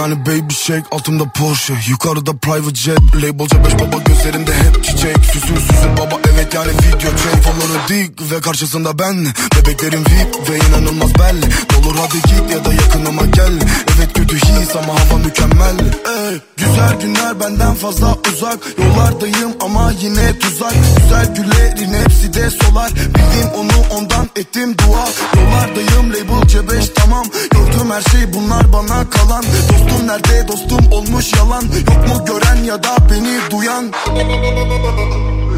yani 0.02 0.26
baby 0.26 0.54
shake 0.54 0.84
Altımda 0.90 1.24
Porsche. 1.24 1.74
Yukarıda 1.88 2.32
private 2.36 2.74
jet 2.74 2.98
Labelca 3.16 3.64
beş 3.64 3.74
baba 3.74 4.02
gözlerimde 4.06 4.52
hep 4.54 4.84
çiçek. 4.84 5.16
Süsür 5.32 5.56
süsür 5.60 5.96
baba 5.98 6.20
evet 6.34 6.54
yani 6.54 6.68
video 6.70 7.10
check 7.10 7.42
Fonları 7.44 7.88
dik 7.88 8.30
ve 8.32 8.40
karşısında 8.40 8.98
ben. 8.98 9.26
Bebeklerim 9.56 10.00
VIP 10.00 10.50
ve 10.50 10.58
inanılmaz 10.68 11.14
belli. 11.14 11.46
Olur 11.78 11.96
hadi 12.00 12.22
git 12.22 12.50
ya 12.54 12.64
da 12.64 12.72
yakınıma 12.74 13.26
gel. 13.26 13.52
Evet 13.96 14.12
kötü 14.14 14.36
his 14.36 14.76
ama 14.76 14.94
hava 15.00 15.18
mükemmel. 15.18 15.76
Ey, 15.78 16.38
Güzel 16.56 17.00
günler 17.00 17.40
benden 17.40 17.74
fazla 17.74 18.16
uzak. 18.32 18.58
Yollardayım 18.78 19.52
ama 19.60 19.92
yine 20.00 20.38
tuzak. 20.38 20.74
Güzel 21.02 21.34
güllerin 21.34 21.94
hepsi 21.94 22.34
de 22.34 22.50
solar. 22.50 22.90
Bildim 22.94 23.48
onu 23.56 23.96
ondan 23.98 24.28
ettim 24.36 24.76
dua. 24.78 25.08
Yollardayım 25.42 26.10
label 26.10 26.48
C5 26.48 26.92
tamam. 26.94 27.26
Gördüğüm 27.50 27.90
her 27.90 28.02
şey 28.02 28.34
bunlar 28.34 28.72
bana 28.72 29.10
kalan. 29.10 29.44
Dostum 29.68 29.91
nerede? 30.06 30.48
Dostum 30.48 30.80
olmuş 30.90 31.32
yalan. 31.36 31.62
Yok 31.62 32.08
mu 32.08 32.24
gören 32.24 32.64
ya 32.64 32.82
da 32.82 32.96
beni 33.10 33.50
duyan? 33.50 33.82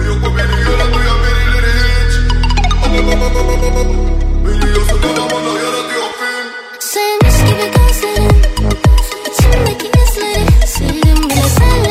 Yok 0.08 0.20
mu 0.22 0.30
beni 0.38 0.56
gören 0.64 0.90
duyan 0.94 1.18
birileri 1.24 1.72
hiç? 1.78 2.14
Biliyorsun 4.44 4.98
bana 5.32 5.50
yaratıyor 5.58 6.08
film. 6.18 6.48
Sevmiş 6.80 7.36
gibi 7.50 7.66
gözlerin 7.76 8.42
içimdeki 9.30 9.86
izleri. 9.86 10.66
Sildim 10.66 11.30
bile 11.30 11.48
senleyim 11.48 11.83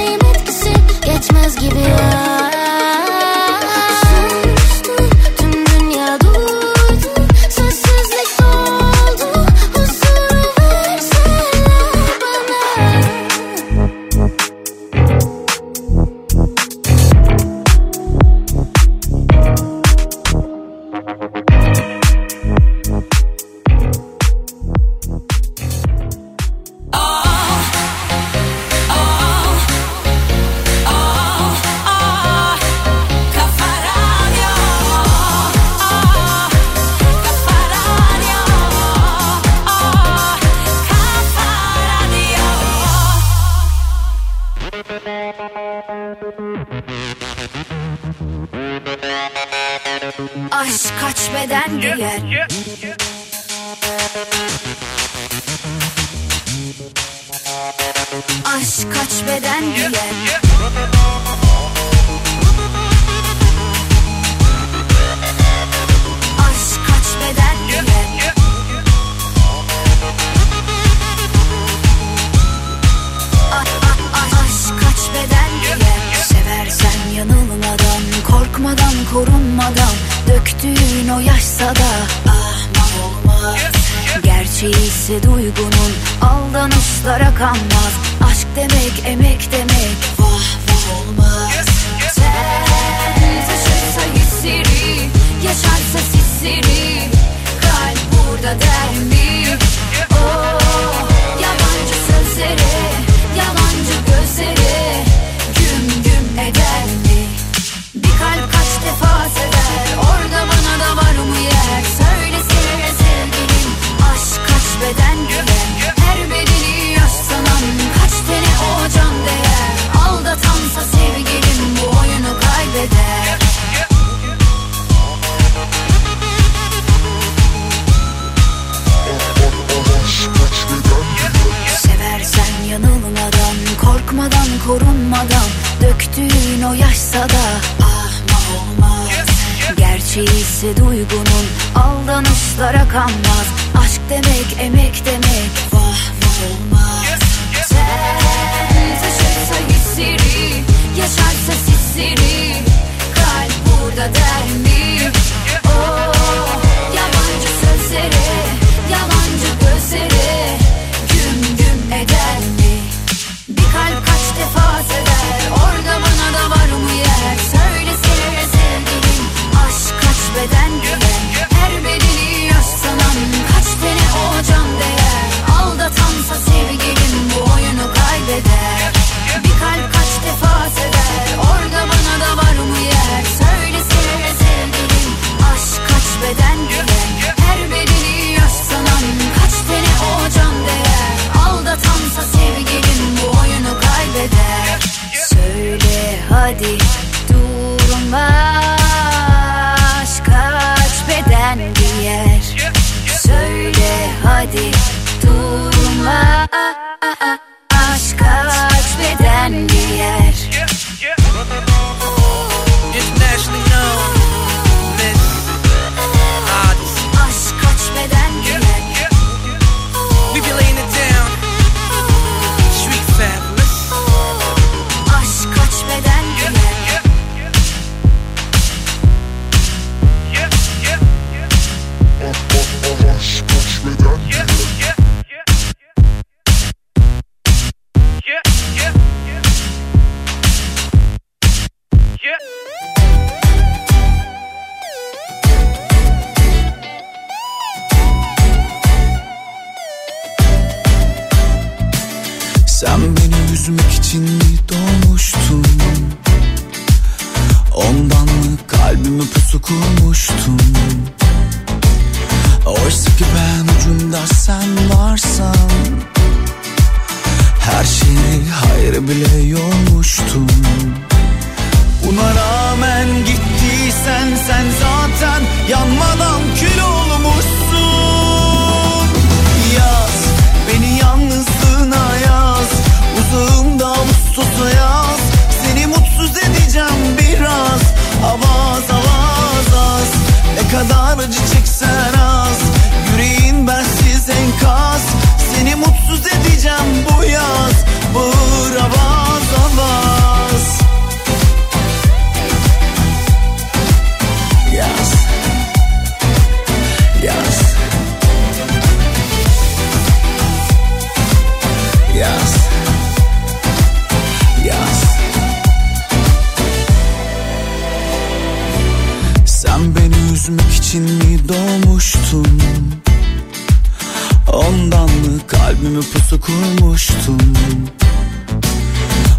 kalbimi 325.84 326.02
pusu 326.02 326.42
kurmuştun 326.42 327.58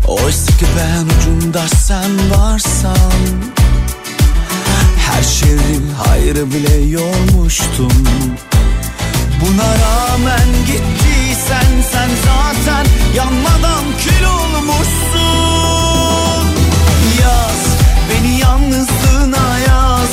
Oysa 0.06 0.46
ki 0.58 0.66
ben 0.76 1.06
ucunda 1.16 1.68
sen 1.68 2.30
varsan 2.30 3.22
Her 4.98 5.22
şeyi 5.22 5.80
hayrı 6.04 6.50
bile 6.50 6.74
yormuştum 6.76 7.92
Buna 9.40 9.74
rağmen 9.78 10.48
gittiysen 10.66 11.82
sen 11.92 12.10
zaten 12.24 12.86
yanmadan 13.16 13.84
kül 14.04 14.24
olmuşsun. 14.24 14.84
Yaz 17.22 17.62
beni 18.10 18.38
yalnızlığına 18.38 19.58
yaz 19.58 20.10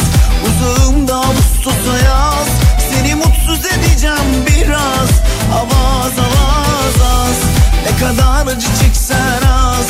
Uzağımda 0.48 1.16
Ağustos'a 1.16 1.98
yaz. 2.06 2.48
Seni 2.92 3.16
mutsuz 3.16 3.66
edeceğim 3.66 4.46
biraz 4.48 5.22
Avaz 5.54 6.14
avaz 6.20 6.98
az. 7.14 7.40
Ne 7.86 7.98
kadar 8.08 8.48
acı 8.48 8.68
çeksen 8.82 9.42
az. 9.48 9.88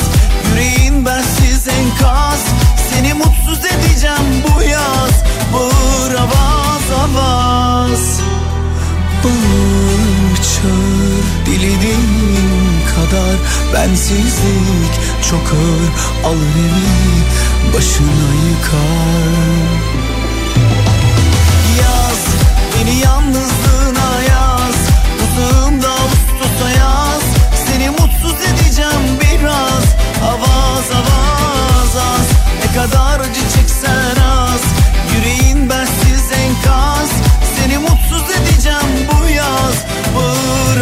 Yüreğin 0.49 1.05
bensiz 1.05 1.67
enkaz. 1.67 2.39
Seni 2.89 3.13
mutsuz 3.13 3.65
edeceğim 3.65 4.43
bu 4.43 4.61
yaz. 4.61 5.23
Bağır 5.53 6.15
avaz 6.15 6.85
avaz. 7.03 8.19
Bağır 9.23 10.35
çağır 10.35 11.45
dilediğin 11.45 12.61
kadar 12.95 13.35
Bensizlik 13.73 14.93
çok 15.29 15.53
ağır. 15.53 16.31
Alır 16.31 16.55
evi 16.59 17.73
başına 17.73 18.31
yıkar. 18.49 19.81
Yaz 21.79 22.19
beni 22.75 22.99
yalnızlığına 22.99 23.70
kadar 32.81 33.19
acı 33.19 33.41
çeksen 33.55 34.21
az. 34.23 34.61
Yüreğin 35.15 35.69
bensiz 35.69 36.31
enkaz. 36.31 37.09
Seni 37.55 37.77
mutsuz 37.77 38.23
edeceğim 38.31 39.07
bu 39.11 39.29
yaz. 39.29 39.85
Bağır 40.15 40.81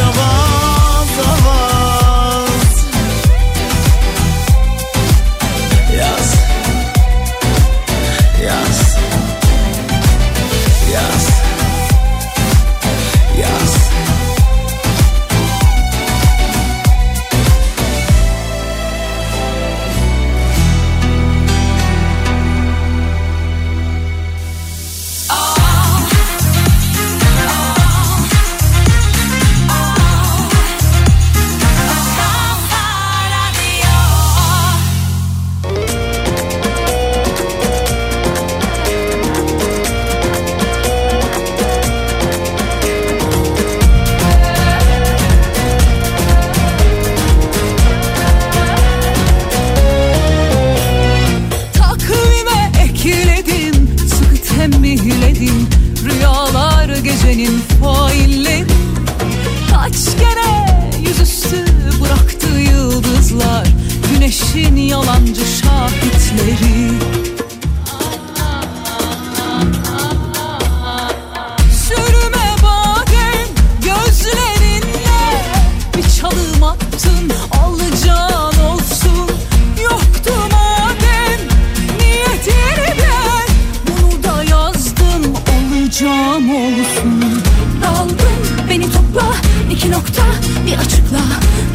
iki 89.80 89.92
nokta 89.92 90.24
bir 90.66 90.78
açıkla. 90.78 91.20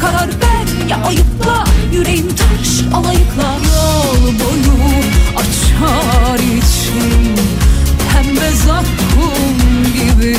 Karar 0.01 0.27
ver 0.27 0.89
ya 0.89 0.97
ayıpla. 1.05 1.63
Yüreğim 1.93 2.27
taş 2.27 2.93
alayıkla. 2.93 3.57
Yol 3.65 4.23
boyu 4.23 4.75
açar 5.35 6.39
içim 6.39 7.35
Pembe 8.13 8.51
zakkum 8.51 9.57
gibi. 9.93 10.37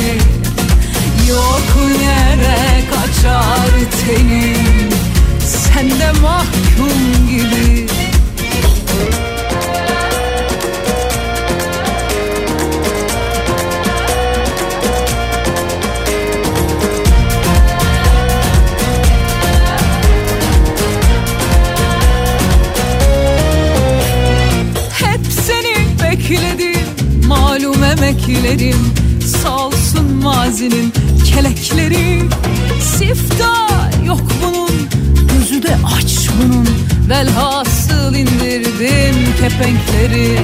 Yok 1.28 1.76
yere 2.02 2.82
kaçar 2.90 3.70
tenim 4.06 4.90
Sen 5.38 5.90
de 5.90 6.12
mahkum 6.22 7.28
gibi. 7.28 7.86
Emeklerim 27.98 28.94
Sağ 29.42 29.66
olsun 29.66 30.12
mazinin 30.22 30.92
kelekleri. 31.24 32.22
Siftah 32.80 34.06
yok 34.06 34.22
bunun 34.42 34.70
Gözü 35.32 35.62
de 35.62 35.76
aç 35.96 36.28
bunun. 36.38 36.68
Velhasıl 37.08 38.14
indirdim 38.14 39.16
kepenkleri 39.40 40.38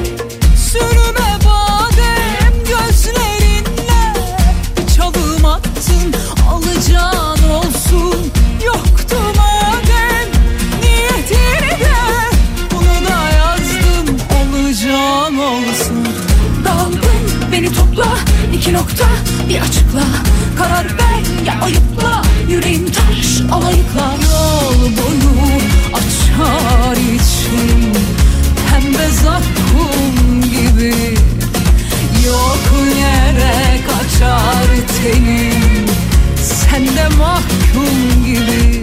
nokta. 18.73 19.05
Bir 19.49 19.61
açıkla. 19.61 20.03
Karar 20.59 20.85
ver 20.85 21.47
ya 21.47 21.61
ayıpla. 21.63 22.23
Yüreğim 22.49 22.87
taş 22.87 23.53
alayıkla. 23.53 24.15
Yol 24.31 24.81
boyu 24.81 25.61
açar 25.93 26.97
içim. 26.97 27.93
Pembe 28.71 29.09
zakkum 29.09 30.43
gibi. 30.43 30.95
Yok 32.27 32.59
yere 32.99 33.81
kaçar 33.87 34.67
tenim. 35.03 35.87
Sen 36.43 36.87
de 36.87 37.09
mahkum 37.09 38.25
gibi 38.25 38.83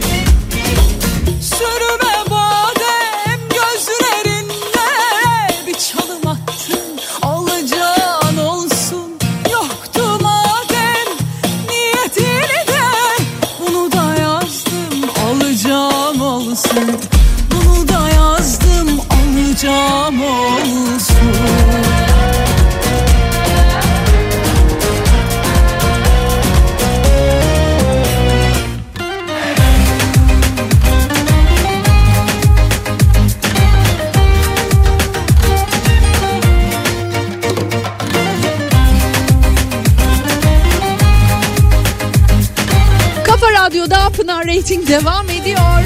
Rating 44.70 44.88
devam 44.88 45.30
ediyor. 45.30 45.84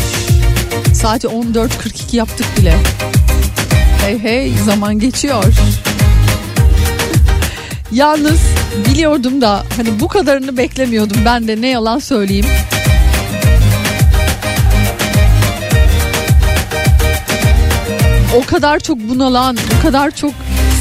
Saati 0.93 1.27
14.42 1.27 2.15
yaptık 2.15 2.45
bile. 2.57 2.75
Hey 4.01 4.19
hey 4.19 4.53
zaman 4.65 4.99
geçiyor. 4.99 5.53
Yalnız 7.91 8.39
biliyordum 8.89 9.41
da 9.41 9.65
hani 9.77 9.99
bu 9.99 10.07
kadarını 10.07 10.57
beklemiyordum 10.57 11.17
ben 11.25 11.47
de 11.47 11.61
ne 11.61 11.67
yalan 11.67 11.99
söyleyeyim. 11.99 12.45
O 18.35 18.45
kadar 18.45 18.79
çok 18.79 18.99
bunalan, 18.99 19.57
o 19.79 19.81
kadar 19.81 20.11
çok 20.11 20.33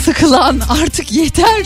sıkılan 0.04 0.60
artık 0.82 1.12
yeter. 1.12 1.62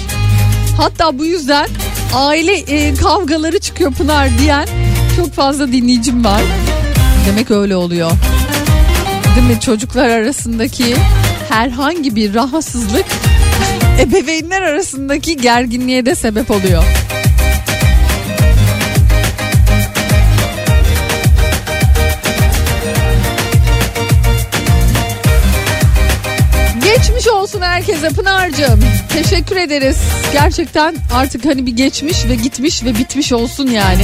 Hatta 0.77 1.18
bu 1.18 1.25
yüzden 1.25 1.68
aile 2.14 2.57
e, 2.57 2.94
kavgaları 2.94 3.59
çıkıyor 3.59 3.92
Pınar 3.92 4.38
diyen 4.38 4.68
çok 5.16 5.33
fazla 5.33 5.72
dinleyicim 5.72 6.24
var. 6.24 6.42
Demek 7.26 7.50
öyle 7.50 7.76
oluyor. 7.76 8.11
Değil 9.37 9.46
mi? 9.46 9.61
Çocuklar 9.61 10.09
arasındaki 10.09 10.96
herhangi 11.48 12.16
bir 12.16 12.35
rahatsızlık 12.35 13.05
ebeveynler 14.00 14.62
arasındaki 14.62 15.37
gerginliğe 15.37 16.07
de 16.07 16.14
sebep 16.14 16.50
oluyor. 16.50 16.85
Geçmiş 26.85 27.29
olsun 27.29 27.61
herkese 27.61 28.09
Pınar'cığım. 28.09 28.81
Teşekkür 29.09 29.57
ederiz. 29.57 29.96
Gerçekten 30.33 30.94
artık 31.14 31.44
hani 31.44 31.66
bir 31.66 31.76
geçmiş 31.76 32.24
ve 32.29 32.35
gitmiş 32.35 32.85
ve 32.85 32.94
bitmiş 32.94 33.33
olsun 33.33 33.66
yani. 33.66 34.02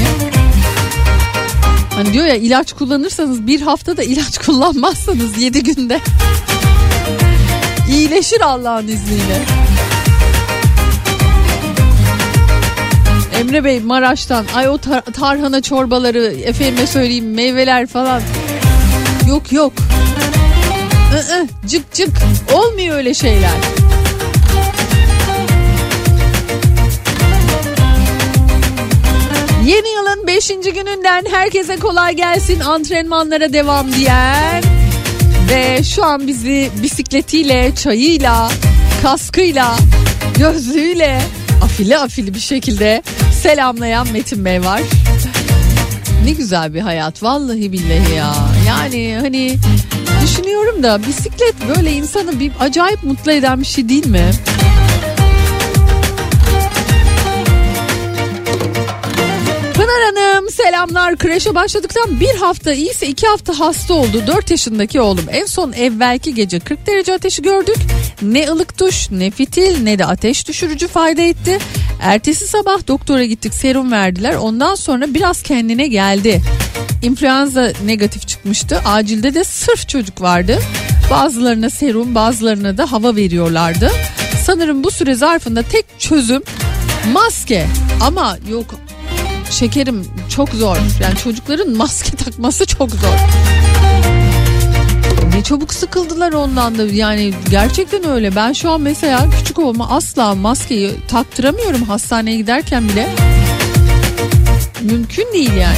Hani 2.03 2.13
diyor 2.13 2.27
ya 2.27 2.35
ilaç 2.35 2.73
kullanırsanız 2.73 3.47
bir 3.47 3.61
haftada 3.61 4.03
ilaç 4.03 4.39
kullanmazsanız 4.47 5.39
7 5.39 5.63
günde 5.63 6.01
iyileşir 7.91 8.41
Allah'ın 8.41 8.89
izniyle. 8.89 9.41
Emre 13.41 13.65
Bey 13.65 13.81
Maraş'tan 13.81 14.45
ay 14.55 14.69
o 14.69 14.75
tar- 14.75 15.13
tarhana 15.13 15.61
çorbaları 15.61 16.25
efendime 16.25 16.87
söyleyeyim 16.87 17.35
meyveler 17.35 17.87
falan 17.87 18.23
yok 19.29 19.53
yok 19.53 19.73
Iı, 21.15 21.49
cık 21.67 21.93
cık 21.93 22.11
olmuyor 22.55 22.97
öyle 22.97 23.15
şeyler. 23.15 23.82
Yeni 29.67 29.89
yılın 29.89 30.27
5. 30.27 30.49
gününden 30.49 31.25
herkese 31.31 31.77
kolay 31.77 32.17
gelsin 32.17 32.61
antrenmanlara 32.61 33.53
devam 33.53 33.93
diyen 33.93 34.63
ve 35.51 35.83
şu 35.83 36.05
an 36.05 36.27
bizi 36.27 36.71
bisikletiyle, 36.83 37.75
çayıyla, 37.75 38.51
kaskıyla, 39.03 39.77
gözlüğüyle 40.39 41.23
afili 41.65 41.99
afili 41.99 42.35
bir 42.35 42.41
şekilde 42.41 43.03
selamlayan 43.43 44.13
Metin 44.13 44.45
Bey 44.45 44.65
var. 44.65 44.81
Ne 46.25 46.31
güzel 46.31 46.75
bir 46.75 46.81
hayat 46.81 47.23
vallahi 47.23 47.73
billahi 47.73 48.15
ya. 48.15 48.35
Yani 48.67 49.19
hani 49.21 49.59
düşünüyorum 50.23 50.83
da 50.83 51.07
bisiklet 51.07 51.55
böyle 51.77 51.93
insanı 51.93 52.41
bir 52.41 52.53
acayip 52.61 53.05
mutlu 53.05 53.33
eden 53.33 53.61
bir 53.61 53.67
şey 53.67 53.89
değil 53.89 54.07
mi? 54.07 54.31
Selamlar. 60.65 61.17
Kreşe 61.17 61.55
başladıktan 61.55 62.21
bir 62.21 62.35
hafta 62.35 62.73
iyiyse 62.73 63.07
iki 63.07 63.27
hafta 63.27 63.59
hasta 63.59 63.95
oldu. 63.95 64.27
4 64.27 64.51
yaşındaki 64.51 65.01
oğlum. 65.01 65.25
En 65.31 65.47
son 65.47 65.73
evvelki 65.73 66.35
gece 66.35 66.61
40 66.61 66.87
derece 66.87 67.15
ateşi 67.15 67.43
gördük. 67.43 67.77
Ne 68.23 68.51
ılık 68.51 68.81
duş 68.81 69.11
ne 69.11 69.31
fitil 69.31 69.83
ne 69.83 69.99
de 69.99 70.05
ateş 70.07 70.49
düşürücü 70.49 70.89
fayda 70.89 71.23
etti. 71.23 71.59
Ertesi 72.01 72.47
sabah 72.47 72.89
doktora 72.89 73.25
gittik 73.25 73.55
serum 73.55 73.93
verdiler. 73.93 74.35
Ondan 74.35 74.75
sonra 74.75 75.15
biraz 75.15 75.43
kendine 75.43 75.89
geldi. 75.89 76.41
İnfluenza 77.03 77.73
negatif 77.85 78.29
çıkmıştı. 78.29 78.81
Acilde 78.85 79.35
de 79.35 79.45
sırf 79.45 79.89
çocuk 79.89 80.21
vardı. 80.21 80.59
Bazılarına 81.11 81.71
serum 81.71 82.15
bazılarına 82.15 82.79
da 82.79 82.93
hava 82.93 83.17
veriyorlardı. 83.17 83.91
Sanırım 84.45 84.85
bu 84.85 84.91
süre 84.91 85.15
zarfında 85.15 85.63
tek 85.63 85.85
çözüm 85.99 86.43
maske. 87.13 87.67
Ama 88.01 88.39
yok 88.51 88.67
şekerim 89.53 90.07
çok 90.29 90.49
zor. 90.49 90.77
Yani 91.01 91.17
çocukların 91.25 91.77
maske 91.77 92.17
takması 92.17 92.67
çok 92.67 92.91
zor. 92.91 93.19
Ne 95.35 95.43
çabuk 95.43 95.75
sıkıldılar 95.75 96.33
ondan 96.33 96.79
da 96.79 96.85
yani 96.85 97.35
gerçekten 97.51 98.09
öyle. 98.09 98.37
Ben 98.37 98.53
şu 98.53 98.71
an 98.71 98.81
mesela 98.81 99.31
küçük 99.39 99.59
olma 99.59 99.91
asla 99.91 100.35
maskeyi 100.35 100.91
taktıramıyorum 101.09 101.83
hastaneye 101.83 102.37
giderken 102.37 102.89
bile. 102.89 103.09
Mümkün 104.83 105.33
değil 105.33 105.53
yani. 105.53 105.77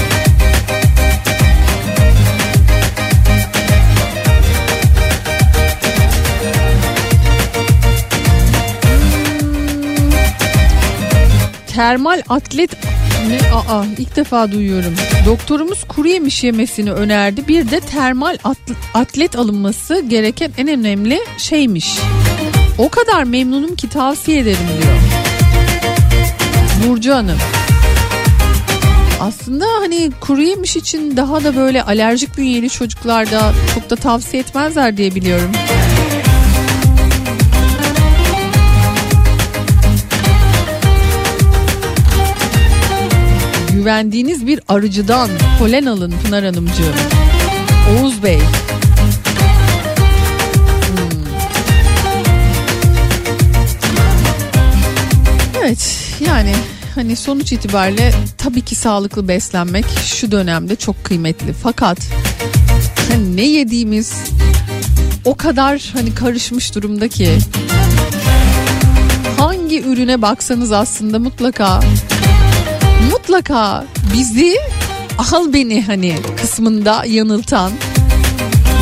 termal 11.74 12.22
atlet 12.28 12.70
ne 13.28 13.38
aa 13.68 13.84
ilk 13.98 14.16
defa 14.16 14.52
duyuyorum. 14.52 14.94
Doktorumuz 15.26 15.84
kuru 15.84 16.08
yemiş 16.08 16.44
yemesini 16.44 16.92
önerdi. 16.92 17.48
Bir 17.48 17.70
de 17.70 17.80
termal 17.80 18.36
at- 18.44 18.58
atlet 18.94 19.36
alınması 19.38 20.00
gereken 20.08 20.52
en 20.58 20.68
önemli 20.68 21.18
şeymiş. 21.38 21.98
O 22.78 22.88
kadar 22.88 23.24
memnunum 23.24 23.76
ki 23.76 23.88
tavsiye 23.88 24.38
ederim 24.38 24.58
diyor. 24.82 24.94
Burcu 26.88 27.14
Hanım. 27.14 27.38
Aslında 29.20 29.64
hani 29.80 30.10
kuru 30.20 30.42
yemiş 30.42 30.76
için 30.76 31.16
daha 31.16 31.44
da 31.44 31.56
böyle 31.56 31.82
alerjik 31.82 32.36
bünyeli 32.38 32.70
çocuklarda 32.70 33.52
çok 33.74 33.90
da 33.90 33.96
tavsiye 33.96 34.42
etmezler 34.42 34.96
diye 34.96 35.14
biliyorum. 35.14 35.50
Güvendiğiniz 43.84 44.46
bir 44.46 44.60
arıcıdan 44.68 45.30
polen 45.58 45.86
alın 45.86 46.14
Pınar 46.24 46.44
Hanımcığım. 46.44 46.94
Oğuz 47.90 48.22
Bey. 48.22 48.38
Hmm. 48.38 48.44
Evet 55.60 55.98
yani 56.26 56.52
hani 56.94 57.16
sonuç 57.16 57.52
itibariyle 57.52 58.12
tabii 58.38 58.60
ki 58.60 58.74
sağlıklı 58.74 59.28
beslenmek 59.28 59.84
şu 60.04 60.30
dönemde 60.30 60.76
çok 60.76 61.04
kıymetli. 61.04 61.52
Fakat 61.52 61.98
hani 63.10 63.36
ne 63.36 63.44
yediğimiz 63.46 64.12
o 65.24 65.34
kadar 65.34 65.92
hani 65.94 66.14
karışmış 66.14 66.74
durumda 66.74 67.08
ki 67.08 67.38
hangi 69.38 69.82
ürüne 69.82 70.22
baksanız 70.22 70.72
aslında 70.72 71.18
mutlaka 71.18 71.80
mutlaka 73.10 73.84
bizi 74.14 74.56
al 75.32 75.52
beni 75.52 75.82
hani 75.82 76.16
kısmında 76.40 77.04
yanıltan 77.06 77.72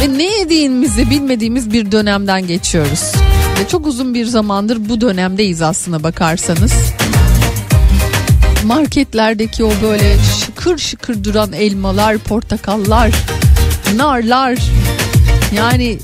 ve 0.03 0.19
ne 0.19 0.39
yediğimizi 0.39 1.11
bilmediğimiz 1.11 1.73
bir 1.73 1.93
dönemden 1.93 2.47
geçiyoruz. 2.47 3.13
Ve 3.61 3.69
çok 3.69 3.87
uzun 3.87 4.15
bir 4.15 4.27
zamandır 4.27 4.89
bu 4.89 5.01
dönemdeyiz 5.01 5.63
aslına 5.63 6.03
bakarsanız. 6.03 6.73
Marketlerdeki 8.65 9.65
o 9.65 9.71
böyle 9.83 10.17
şıkır 10.41 10.79
şıkır 10.79 11.25
duran 11.25 11.53
elmalar, 11.53 12.19
portakallar, 12.19 13.11
narlar 13.97 14.59
yani 15.57 15.99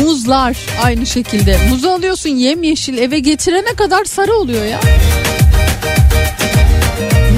muzlar 0.00 0.56
aynı 0.82 1.06
şekilde. 1.06 1.58
Muzu 1.70 1.88
alıyorsun 1.88 2.30
yemyeşil 2.30 2.98
eve 2.98 3.18
getirene 3.18 3.74
kadar 3.76 4.04
sarı 4.04 4.34
oluyor 4.34 4.64
ya. 4.64 4.80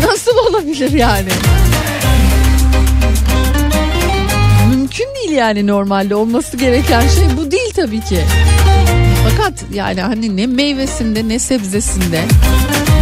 Nasıl 0.06 0.36
olabilir 0.36 0.92
yani? 0.92 1.28
Mümkün 4.70 5.06
değil 5.14 5.30
yani 5.30 5.66
normalde 5.66 6.14
olması 6.14 6.56
gereken 6.56 7.00
şey 7.00 7.24
bu 7.36 7.50
değil 7.50 7.72
tabii 7.76 8.00
ki. 8.00 8.20
Fakat 9.30 9.64
yani 9.72 10.00
hani 10.00 10.36
ne 10.36 10.46
meyvesinde 10.46 11.28
ne 11.28 11.38
sebzesinde 11.38 12.20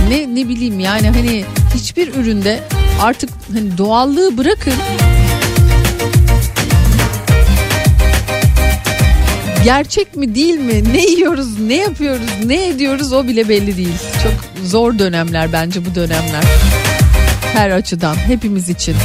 ne 0.08 0.34
ne 0.34 0.48
bileyim 0.48 0.80
yani 0.80 1.10
hani 1.10 1.44
hiçbir 1.74 2.14
üründe 2.14 2.60
artık 3.00 3.30
hani 3.52 3.78
doğallığı 3.78 4.38
bırakın 4.38 4.74
gerçek 9.64 10.16
mi 10.16 10.34
değil 10.34 10.58
mi 10.58 10.84
ne 10.92 11.04
yiyoruz 11.06 11.60
ne 11.60 11.76
yapıyoruz 11.76 12.30
ne 12.44 12.68
ediyoruz 12.68 13.12
o 13.12 13.28
bile 13.28 13.48
belli 13.48 13.76
değil. 13.76 13.94
Çok 14.22 14.64
zor 14.66 14.98
dönemler 14.98 15.52
bence 15.52 15.84
bu 15.86 15.94
dönemler. 15.94 16.42
Her 17.52 17.70
açıdan 17.70 18.14
hepimiz 18.14 18.68
için. 18.68 18.96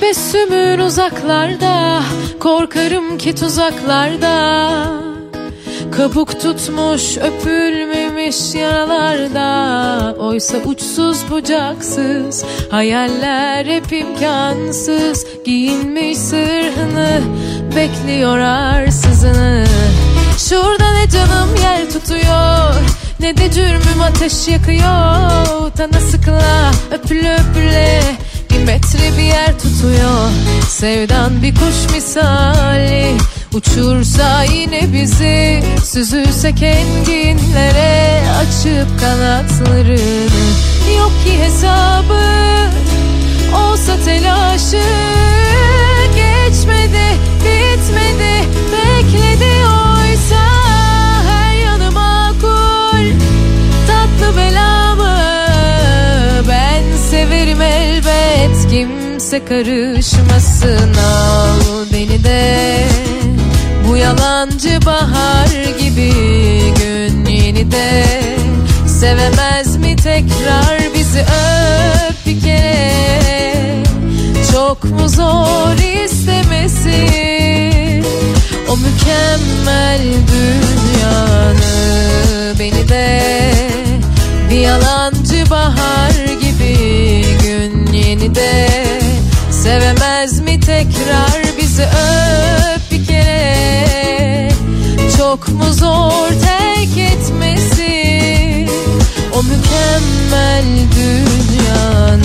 Tebessümün 0.00 0.78
uzaklarda 0.78 2.02
Korkarım 2.40 3.18
ki 3.18 3.34
tuzaklarda. 3.34 4.86
Kabuk 5.96 6.40
tutmuş 6.40 7.18
öpülmemiş 7.18 8.54
yaralarda. 8.54 10.14
Oysa 10.18 10.56
uçsuz 10.58 11.30
bucaksız 11.30 12.44
Hayaller 12.70 13.66
hep 13.66 13.92
imkansız. 13.92 15.26
Giyinmiş 15.44 16.18
sırhını 16.18 17.20
Bekliyor 17.76 18.38
arsızını. 18.38 19.64
Şurada 20.38 20.92
ne 20.92 21.08
canım 21.10 21.56
yer 21.62 21.90
tutuyor 21.90 22.74
Ne 23.20 23.36
de 23.36 23.50
cürmüm 23.50 24.02
ateş 24.02 24.48
yakıyor. 24.48 25.72
Tana 25.76 26.00
sıkla 26.00 26.72
öpüle 26.90 27.34
öpüle 27.34 28.02
metre 28.58 29.18
bir 29.18 29.22
yer 29.22 29.58
tutuyor. 29.58 30.30
Sevdan 30.68 31.42
bir 31.42 31.54
kuş 31.54 31.94
misali. 31.94 33.16
Uçursa 33.54 34.42
yine 34.42 34.92
bizi 34.92 35.62
Süzülsek 35.84 36.62
enginlere 36.62 38.22
Açıp 38.30 39.00
kanatlarını 39.00 39.98
Yok 40.98 41.12
ki 41.24 41.38
hesabı 41.44 42.22
Olsa 43.56 43.92
telaşı. 44.04 44.82
Geçmedi 46.16 47.06
bitmedi 47.44 48.48
Bekledi 48.72 49.66
oysa 49.66 49.85
Kimse 58.76 59.44
karışmasın 59.44 60.94
Al 60.94 61.60
beni 61.92 62.24
de. 62.24 62.84
Bu 63.88 63.96
yalancı 63.96 64.86
bahar 64.86 65.48
gibi 65.80 66.12
Gün 66.78 67.24
yeni 67.24 67.72
de. 67.72 68.04
Sevemez 68.86 69.76
mi 69.76 69.96
tekrar 69.96 70.94
bizi 70.94 71.20
öp 71.20 72.26
bir 72.26 72.40
kere? 72.40 73.82
Çok 74.52 74.84
mu 74.84 75.08
zor 75.08 76.04
istemesi? 76.04 77.06
O 78.68 78.76
mükemmel 78.76 80.00
dünyanı 80.32 81.64
Beni 82.58 82.88
de. 82.88 83.22
Bir 84.50 84.60
yalancı 84.60 85.50
bahar 85.50 86.15
Yeni 88.26 88.34
de 88.34 88.68
Sevemez 89.50 90.40
mi 90.40 90.60
tekrar 90.60 91.58
bizi? 91.58 91.82
Öp 91.82 92.90
bir 92.92 93.06
kere. 93.06 94.48
Çok 95.16 95.48
mu 95.48 95.72
zor 95.72 96.28
terk 96.28 96.98
etmesi? 96.98 98.66
O 99.34 99.42
mükemmel 99.42 100.64
dünyanı 100.96 102.22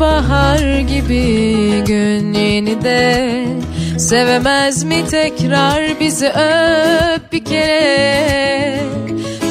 bahar 0.00 0.80
gibi 0.80 1.84
gün 1.86 2.32
yeni 2.32 2.82
de 2.82 3.46
Sevemez 3.98 4.84
mi 4.84 5.06
tekrar 5.10 6.00
bizi 6.00 6.28
öp 6.28 7.32
bir 7.32 7.44
kere? 7.44 8.80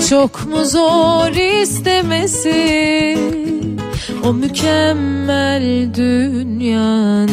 Çok 0.10 0.48
mu 0.48 0.66
zor 0.66 1.62
istemesi 1.62 3.18
O 4.24 4.34
mükemmel 4.34 5.94
dünyanı 5.96 7.30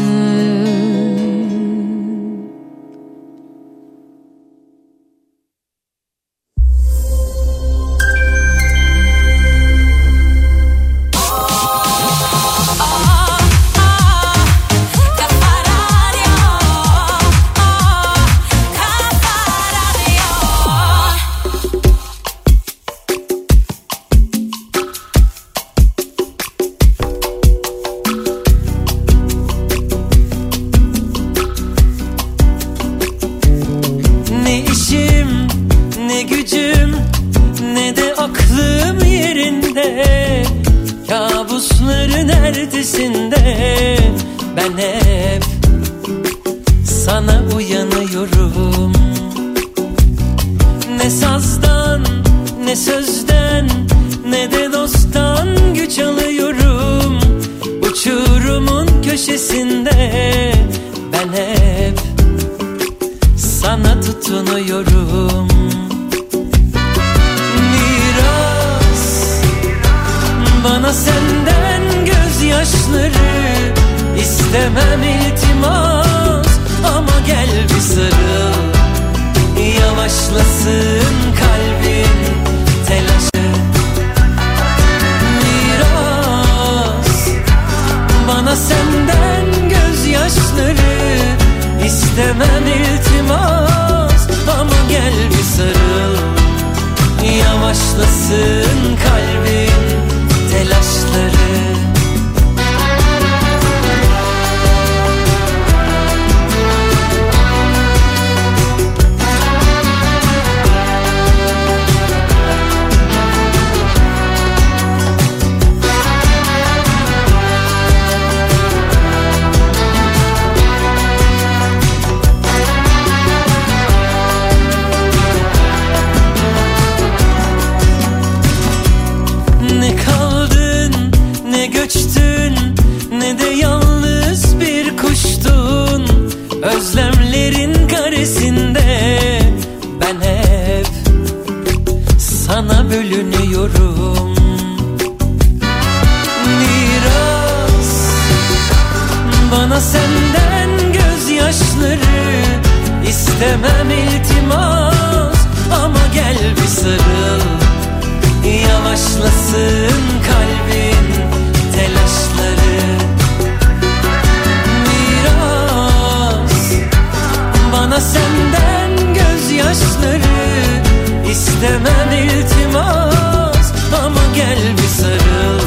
Hemen 171.76 172.16
iltimas. 172.16 173.72
Ama 174.04 174.20
gel 174.34 174.58
bir 174.78 174.88
sarıl 174.88 175.60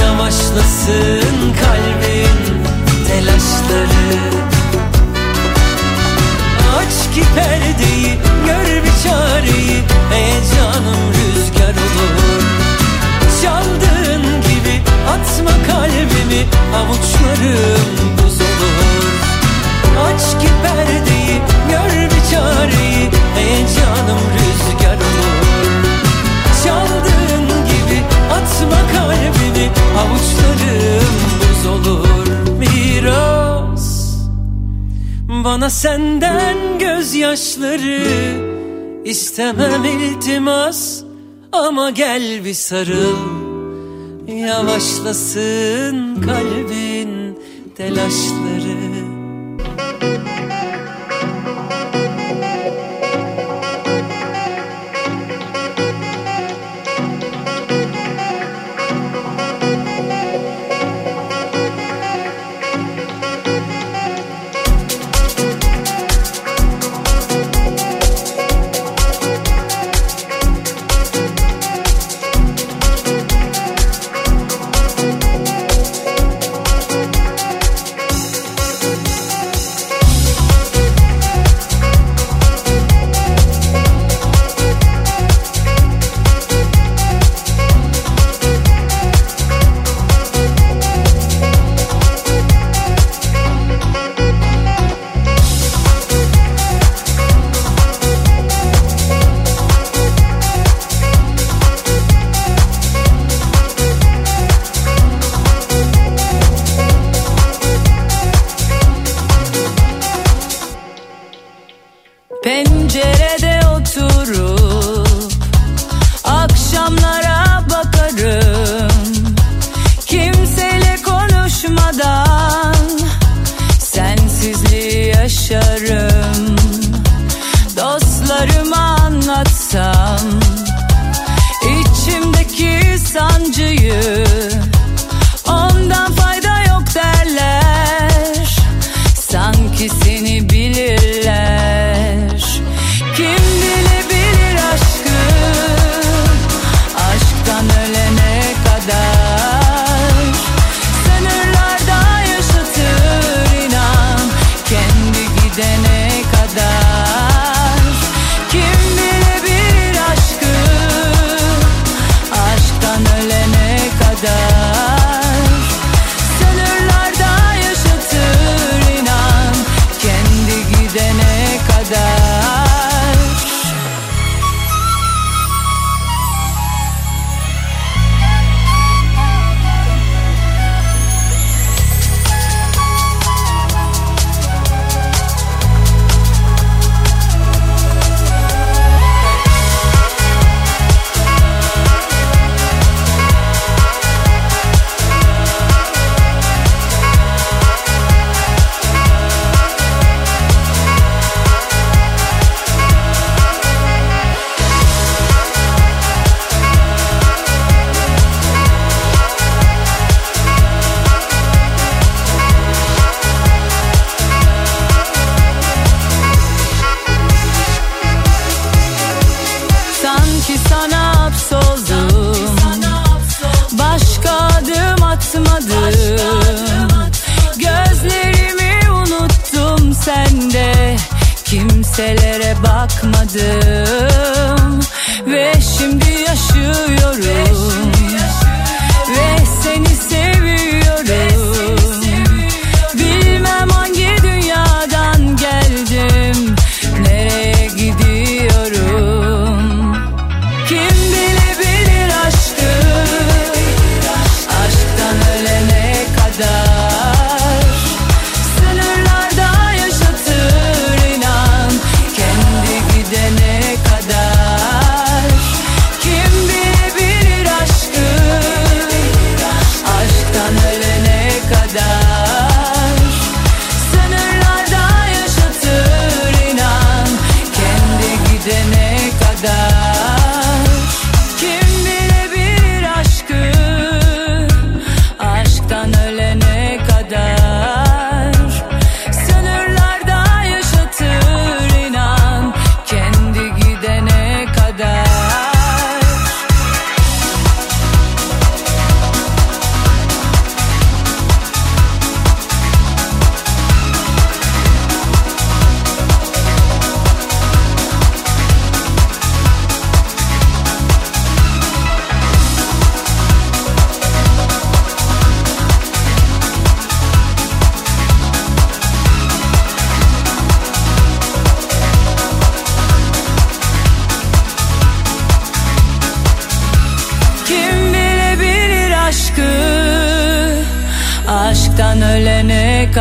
Yavaşlasın 0.00 1.54
kalbin 1.60 2.38
telaşları. 3.08 4.18
Aç 6.78 7.14
ki 7.14 7.22
perdeyi 7.34 8.18
gör 8.46 8.82
bir 8.84 9.08
çareyi 9.08 9.82
Heyecanım 10.10 11.12
rüzgar 11.12 11.74
olur. 12.04 12.42
Çaldığın 13.42 14.22
gibi 14.22 14.82
atma 15.08 15.50
kalbimi 15.66 16.46
Avuçlarım 16.76 18.18
buz 18.18 18.40
olur. 18.40 19.12
Aç 20.06 20.42
ki 20.42 20.48
perdeyi 20.62 21.40
gör 21.70 22.10
bir 22.10 22.30
çareyi 22.30 23.10
Heyecanım 23.34 24.18
rüzgar 24.18 24.37
bana 35.48 35.70
senden 35.70 36.78
gözyaşları. 36.78 38.02
İstemem 39.04 39.84
iltimas 39.84 41.02
ama 41.52 41.90
gel 41.90 42.44
bir 42.44 42.54
sarıl. 42.54 43.16
Yavaşlasın 44.28 46.22
kalbin 46.26 47.38
telaşlı 47.76 48.57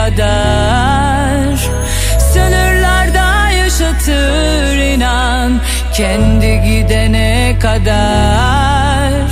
kadar 0.10 1.58
Sınırlarda 2.34 3.49
yaşatır 3.49 4.78
inan 4.78 5.62
kendi 5.93 6.62
gidene 6.66 7.60
kadar 7.62 9.28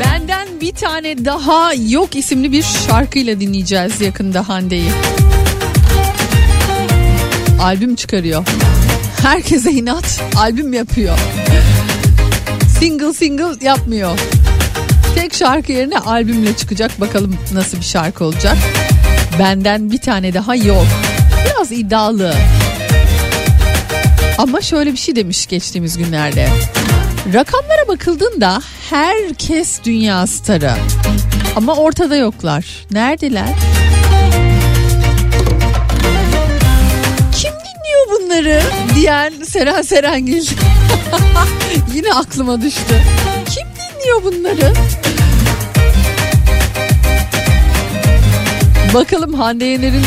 Benden 0.00 0.48
bir 0.60 0.74
tane 0.74 1.24
daha 1.24 1.74
yok 1.74 2.16
isimli 2.16 2.52
bir 2.52 2.62
şarkıyla 2.62 3.40
dinleyeceğiz 3.40 4.00
yakında 4.00 4.48
Hande'yi. 4.48 4.90
Albüm 7.60 7.96
çıkarıyor. 7.96 8.44
Herkese 9.22 9.70
inat 9.72 10.20
albüm 10.36 10.72
yapıyor. 10.72 11.18
Single 12.78 13.12
single 13.12 13.66
yapmıyor. 13.66 14.18
Tek 15.14 15.34
şarkı 15.34 15.72
yerine 15.72 15.98
albümle 15.98 16.56
çıkacak. 16.56 17.00
Bakalım 17.00 17.36
nasıl 17.52 17.78
bir 17.78 17.84
şarkı 17.84 18.24
olacak. 18.24 18.56
Benden 19.38 19.90
bir 19.90 19.98
tane 19.98 20.34
daha 20.34 20.54
yok. 20.54 20.86
Biraz 21.46 21.72
iddialı. 21.72 22.34
Ama 24.38 24.60
şöyle 24.60 24.92
bir 24.92 24.96
şey 24.96 25.16
demiş 25.16 25.46
geçtiğimiz 25.46 25.98
günlerde. 25.98 26.48
Rakamlara 27.34 27.88
bakıldığında 27.88 28.60
herkes 28.90 29.80
dünya 29.84 30.26
starı. 30.26 30.72
Ama 31.56 31.74
ortada 31.74 32.16
yoklar. 32.16 32.64
Neredeler? 32.90 33.48
Bunları 38.32 38.62
diyen 38.94 39.32
Seren 39.44 39.82
Serengil. 39.82 40.46
Yine 41.94 42.12
aklıma 42.12 42.62
düştü. 42.62 43.02
Kim 43.50 43.66
dinliyor 43.66 44.22
bunları? 44.22 44.72
Bakalım 48.94 49.34
Hande 49.34 49.64
Yener'in 49.64 50.06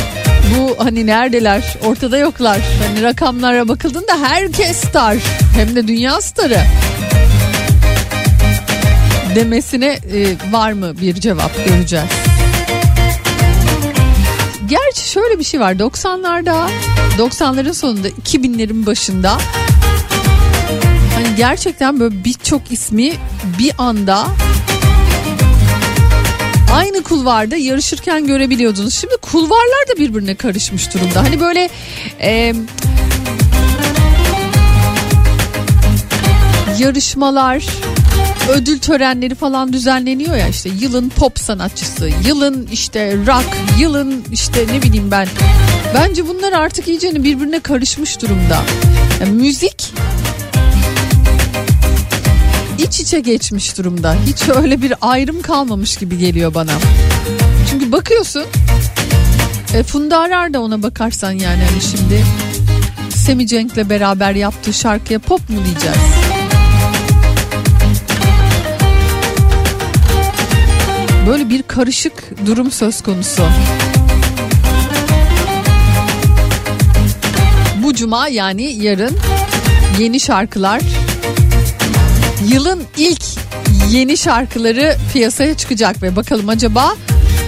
bu 0.57 0.75
hani 0.83 1.05
neredeler 1.05 1.77
ortada 1.83 2.17
yoklar. 2.17 2.59
Hani 2.87 3.03
rakamlara 3.03 3.67
bakıldığında 3.67 4.17
herkes 4.21 4.77
star 4.77 5.17
hem 5.55 5.75
de 5.75 5.87
dünya 5.87 6.21
starı 6.21 6.59
demesine 9.35 9.87
e, 9.87 10.51
var 10.51 10.71
mı 10.71 11.01
bir 11.01 11.13
cevap 11.13 11.65
göreceğiz. 11.65 12.24
Gerçi 14.67 15.09
şöyle 15.09 15.39
bir 15.39 15.43
şey 15.43 15.59
var 15.59 15.73
90'larda 15.73 16.67
90'ların 17.17 17.73
sonunda 17.73 18.09
2000'lerin 18.09 18.85
başında 18.85 19.37
hani 21.15 21.35
gerçekten 21.37 21.99
böyle 21.99 22.23
birçok 22.23 22.71
ismi 22.71 23.13
bir 23.59 23.71
anda 23.77 24.27
aynı 26.73 27.03
kulvarda 27.03 27.55
yarışırken 27.55 28.27
görebiliyordunuz. 28.27 28.93
Şimdi 28.93 29.15
kulvarlar 29.21 29.87
da 29.95 29.99
birbirine 29.99 30.35
karışmış 30.35 30.93
durumda. 30.93 31.23
Hani 31.23 31.39
böyle 31.39 31.69
e, 32.19 32.53
yarışmalar, 36.79 37.65
ödül 38.49 38.79
törenleri 38.79 39.35
falan 39.35 39.73
düzenleniyor 39.73 40.35
ya 40.35 40.47
işte 40.47 40.69
yılın 40.79 41.09
pop 41.09 41.39
sanatçısı, 41.39 42.09
yılın 42.27 42.67
işte 42.71 43.17
rock, 43.27 43.57
yılın 43.79 44.23
işte 44.31 44.65
ne 44.73 44.81
bileyim 44.81 45.11
ben. 45.11 45.27
Bence 45.95 46.27
bunlar 46.27 46.53
artık 46.53 46.87
iyice 46.87 47.23
birbirine 47.23 47.59
karışmış 47.59 48.21
durumda. 48.21 48.61
Yani 49.21 49.31
müzik 49.31 49.93
iç 52.77 52.99
içe 52.99 53.19
geçmiş 53.19 53.77
durumda. 53.77 54.15
Hiç 54.25 54.49
öyle 54.49 54.81
bir 54.81 54.93
ayrım 55.01 55.41
kalmamış 55.41 55.97
gibi 55.97 56.17
geliyor 56.17 56.53
bana. 56.53 56.71
Çünkü 57.71 57.91
bakıyorsun 57.91 58.43
e, 59.75 59.83
Funda 59.83 60.19
Arar 60.19 60.53
da 60.53 60.61
ona 60.61 60.83
bakarsan 60.83 61.31
yani 61.31 61.63
hani 61.69 61.81
şimdi 61.81 62.25
Semi 63.09 63.47
Cenk'le 63.47 63.89
beraber 63.89 64.35
yaptığı 64.35 64.73
şarkıya 64.73 65.19
pop 65.19 65.49
mu 65.49 65.57
diyeceğiz? 65.65 66.24
Böyle 71.27 71.49
bir 71.49 71.63
karışık 71.63 72.45
durum 72.45 72.71
söz 72.71 73.01
konusu. 73.01 73.43
Bu 77.83 77.93
cuma 77.93 78.27
yani 78.27 78.63
yarın 78.63 79.17
yeni 79.99 80.19
şarkılar 80.19 80.81
yılın 82.47 82.83
ilk 82.97 83.23
yeni 83.89 84.17
şarkıları 84.17 84.95
piyasaya 85.13 85.57
çıkacak 85.57 86.03
ve 86.03 86.15
bakalım 86.15 86.49
acaba 86.49 86.95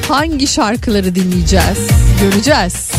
hangi 0.07 0.47
şarkıları 0.47 1.15
dinleyeceğiz? 1.15 1.77
Göreceğiz. 2.21 2.96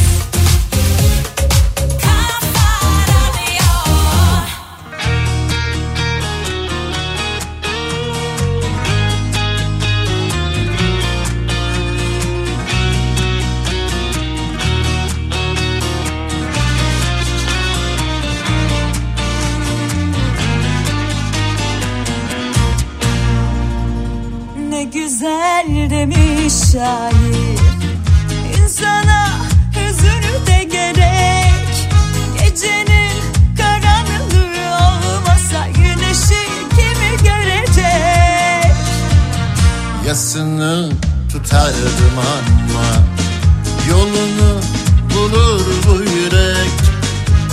Şair 26.78 27.58
İnsana 28.58 29.28
hüzünü 29.76 30.46
de 30.46 30.64
gerek. 30.64 31.88
Gecenin 32.40 33.22
karanlığı 33.56 34.66
olmasa 34.76 35.60
Güneşi 35.74 36.44
kimi 36.70 37.12
görecek? 37.24 38.76
Yasını 40.06 40.90
tutardım 41.32 42.18
ama 42.18 42.88
Yolunu 43.90 44.60
bulur 45.14 45.66
bu 45.86 45.94
yürek. 45.94 46.70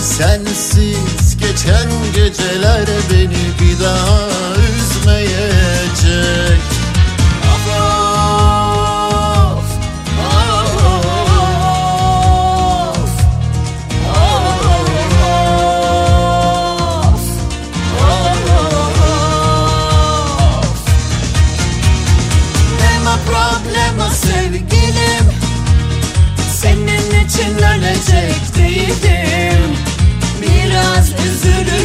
Sensiz 0.00 1.36
geçen 1.38 1.88
geceler 2.14 2.86
beni 3.10 3.44
bir 3.60 3.84
daha 3.84 4.20
üzmeyecek 4.78 6.65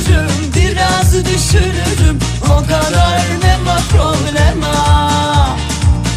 üzülürüm, 0.01 0.53
biraz 0.55 1.13
düşürürüm. 1.13 2.19
O 2.45 2.61
kadar 2.61 3.21
nema 3.43 3.77
problema. 3.91 4.75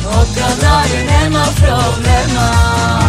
O 0.06 0.34
kadar 0.34 0.88
nema 1.06 1.44
problema 1.44 3.03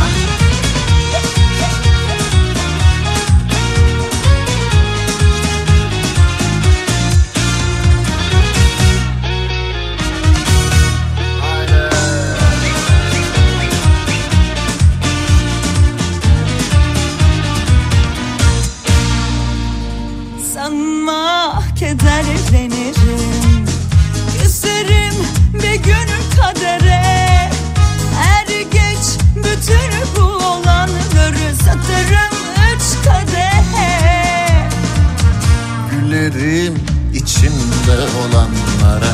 olanlara 37.98 39.14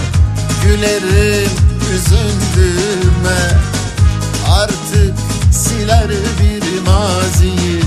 Gülerim 0.64 1.52
üzüldüğüme. 1.94 3.60
Artık 4.50 5.14
siler 5.52 6.10
bir 6.10 6.82
maziyi 6.82 7.82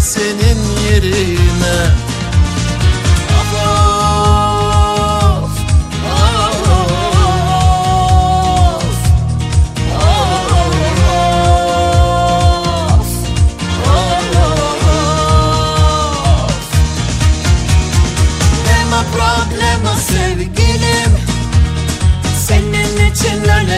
Senin 0.00 0.58
yerine 0.90 1.93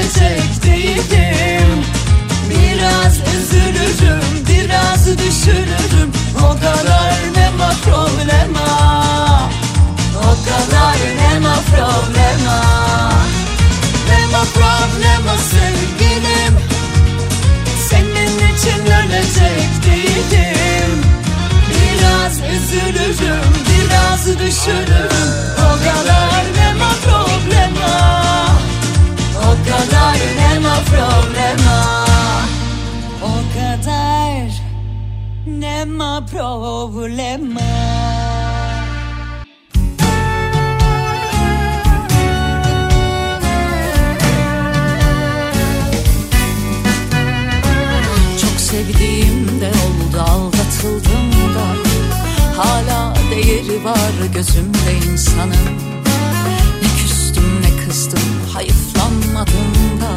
üzülecek 0.07 0.63
Biraz 2.51 3.15
üzülürüm, 3.19 4.47
biraz 4.49 5.07
düşünürüm. 5.07 6.13
O 6.39 6.49
kadar 6.49 7.15
nema 7.35 7.73
problema? 7.85 8.69
O 10.17 10.31
kadar 10.45 10.97
ne 11.17 11.35
nema 11.35 11.55
problema? 11.55 12.63
Nema 14.09 14.45
problema 14.55 15.37
sevgilim? 15.39 16.59
Senin 17.89 18.55
için 18.55 18.87
ölecek 18.87 19.69
değilim. 19.87 21.03
Biraz 21.71 22.33
üzülürüm, 22.41 23.53
biraz 23.69 24.27
düşünürüm. 24.27 25.33
O 25.59 25.79
kadar 25.79 26.45
nema 26.57 26.89
problema 27.05 27.26
kadar 29.77 30.17
nema 30.37 30.75
problema. 30.91 31.79
O 33.23 33.35
kadar 33.55 34.49
nema 35.47 36.27
problema. 36.27 37.61
Sevdiğim 48.59 49.61
de 49.61 49.69
oldu 49.69 50.21
aldatıldım 50.21 51.31
da. 51.55 51.67
Hala 52.63 53.15
değeri 53.31 53.85
var 53.85 54.35
gözümde 54.35 54.93
insanın 55.13 55.86
hayıflanmadım 58.57 60.01
da 60.01 60.13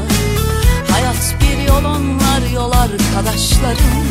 Hayat 0.94 1.36
bir 1.42 1.68
yol 1.68 1.86
onlar 1.86 2.52
yol 2.54 2.72
arkadaşlarım. 2.72 4.08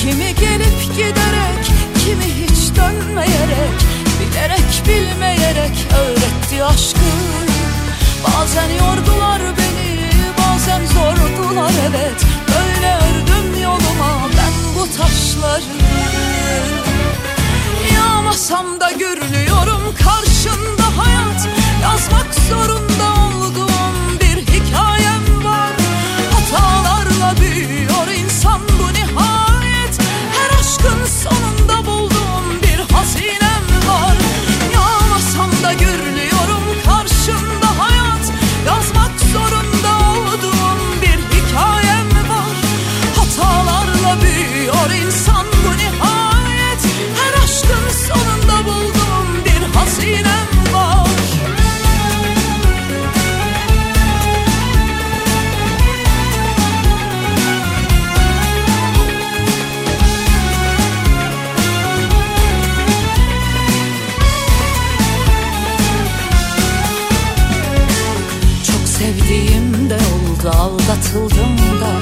Kimi 0.00 0.34
gelip 0.34 0.96
giderek 0.96 1.64
kimi 2.04 2.24
hiç 2.24 2.76
dönmeyerek 2.76 3.76
Bilerek 4.20 4.82
bilmeyerek 4.86 5.86
öğretti 5.98 6.64
aşkı. 6.64 7.10
Bazen 8.24 8.70
yordular 8.70 9.40
beni 9.58 10.10
bazen 10.38 10.86
zordular 10.86 11.72
evet 11.90 12.20
Böyle 12.48 12.96
ördüm 12.96 13.62
yoluma 13.62 14.28
ben 14.36 14.78
bu 14.78 14.96
taşları. 14.96 15.62
Yağmasam 17.94 18.80
da 18.80 18.90
gürlüyorum 18.90 19.94
karşında 20.04 20.63
Yazmak 21.84 22.34
zorunda 22.48 23.23
aldatıldım 70.84 71.80
da 71.80 71.92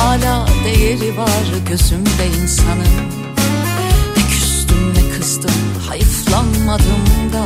Hala 0.00 0.46
değeri 0.64 1.16
var 1.16 1.68
gözümde 1.68 2.26
insanın. 2.42 3.10
Ne 4.16 4.22
küstüm 4.30 4.94
ne 4.94 5.18
kızdım 5.18 5.50
hayıflanmadım 5.88 7.32
da 7.32 7.44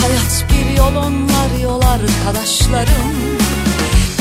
Hayat 0.00 0.44
bir 0.50 0.76
yol 0.76 0.96
onlar 0.96 1.62
yol 1.62 1.82
arkadaşlarım. 1.82 3.14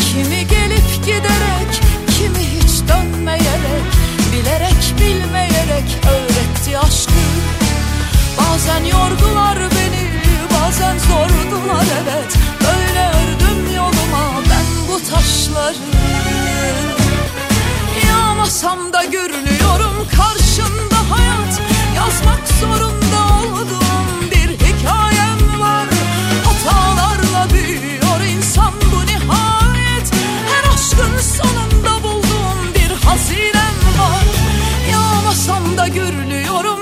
Kimi 0.01 0.47
gelip 0.47 1.05
giderek 1.05 1.81
kimi 2.07 2.45
hiç 2.45 2.89
dönmeyerek 2.89 3.83
Bilerek 4.33 4.93
bilmeyerek 4.99 5.97
öğretti 6.11 6.79
aşkı. 6.79 7.11
Bazen 8.37 8.83
yordular 8.83 9.48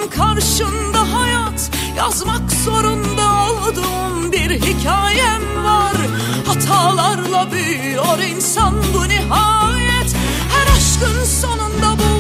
karşında 0.10 1.14
hayat 1.14 1.72
Yazmak 1.98 2.52
zorunda 2.52 3.44
olduğum 3.44 4.32
bir 4.32 4.50
hikayem 4.50 5.64
var. 5.64 5.96
Hatalarla 6.48 7.52
büyüyor 7.52 8.20
insan 8.20 8.74
bu 8.94 9.08
nihayet. 9.08 10.16
Her 10.54 10.78
aşkın 10.78 11.24
sonunda 11.24 11.92
bulduğum 11.92 12.17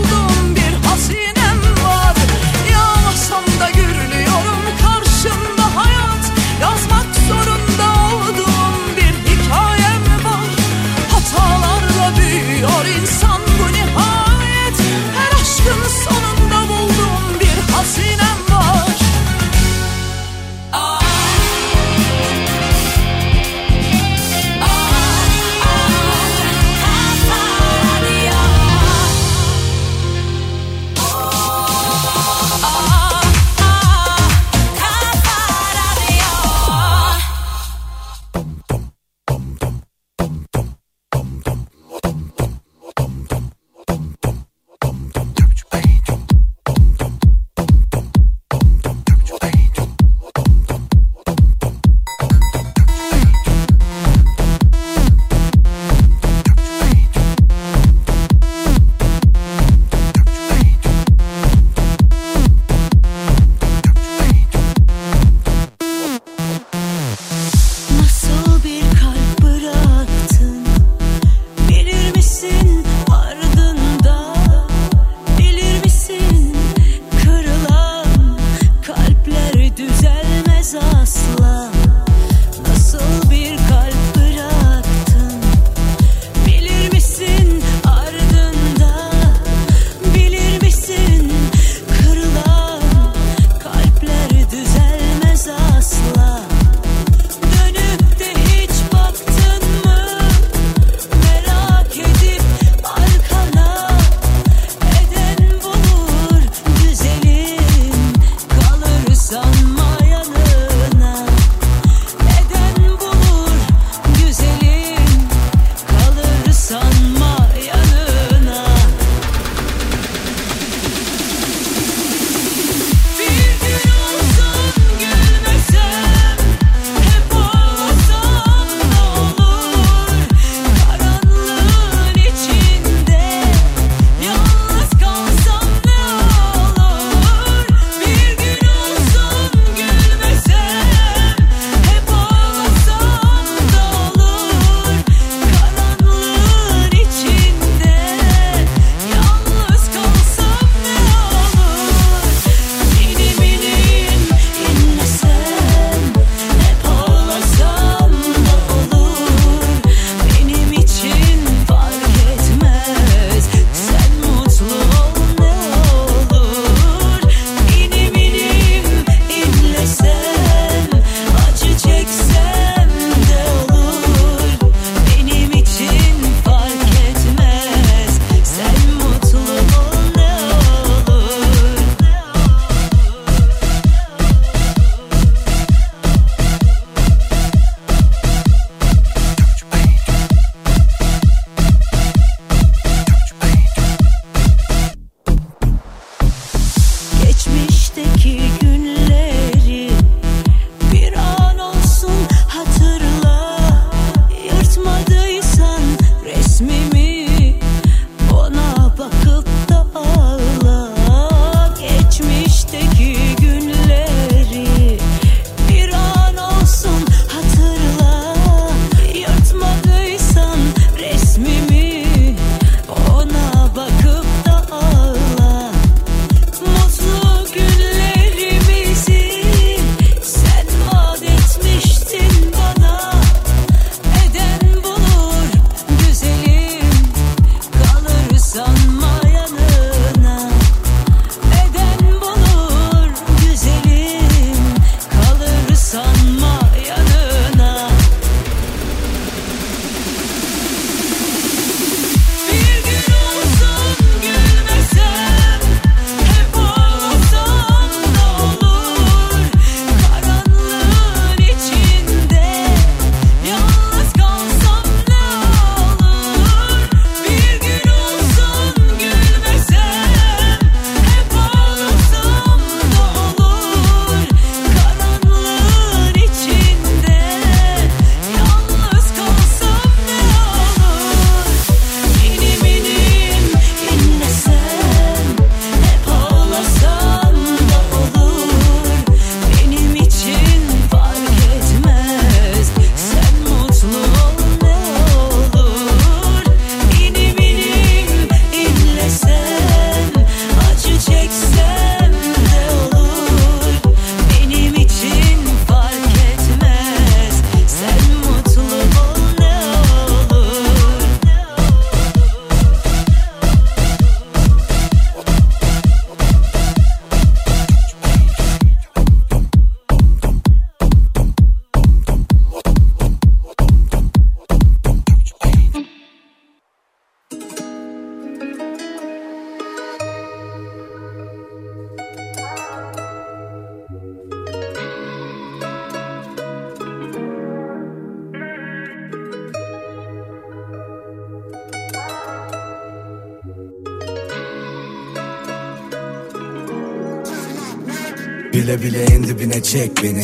Bile 348.67 348.83
bile 348.83 349.03
en 349.03 349.23
dibine 349.23 349.63
çek 349.63 350.03
beni. 350.03 350.23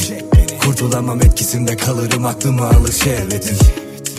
Kurtulamam 0.65 1.21
etkisinde 1.21 1.77
kalırım 1.77 2.25
aklımı 2.25 2.67
alır 2.67 2.91
şehvetin 2.91 3.57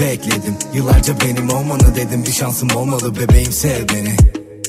Bekledim 0.01 0.55
yıllarca 0.75 1.20
benim 1.20 1.51
olmanı 1.51 1.95
dedim. 1.97 2.25
Bir 2.27 2.33
şansım 2.33 2.70
olmalı 2.77 3.16
bebeğim 3.16 3.53
sev 3.53 3.89
beni. 3.89 4.16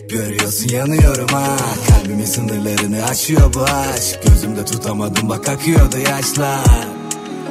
Görüyorsun 0.09 0.69
yanıyorum 0.69 1.27
ha. 1.27 1.57
Kalbimin 1.89 2.25
sınırlarını 2.25 3.05
aşıyor 3.05 3.53
bu 3.53 3.63
aşk. 3.63 4.19
Gözümde 4.27 4.65
tutamadım 4.65 5.29
bak 5.29 5.49
akıyordu 5.49 5.97
yaşlar 5.97 6.94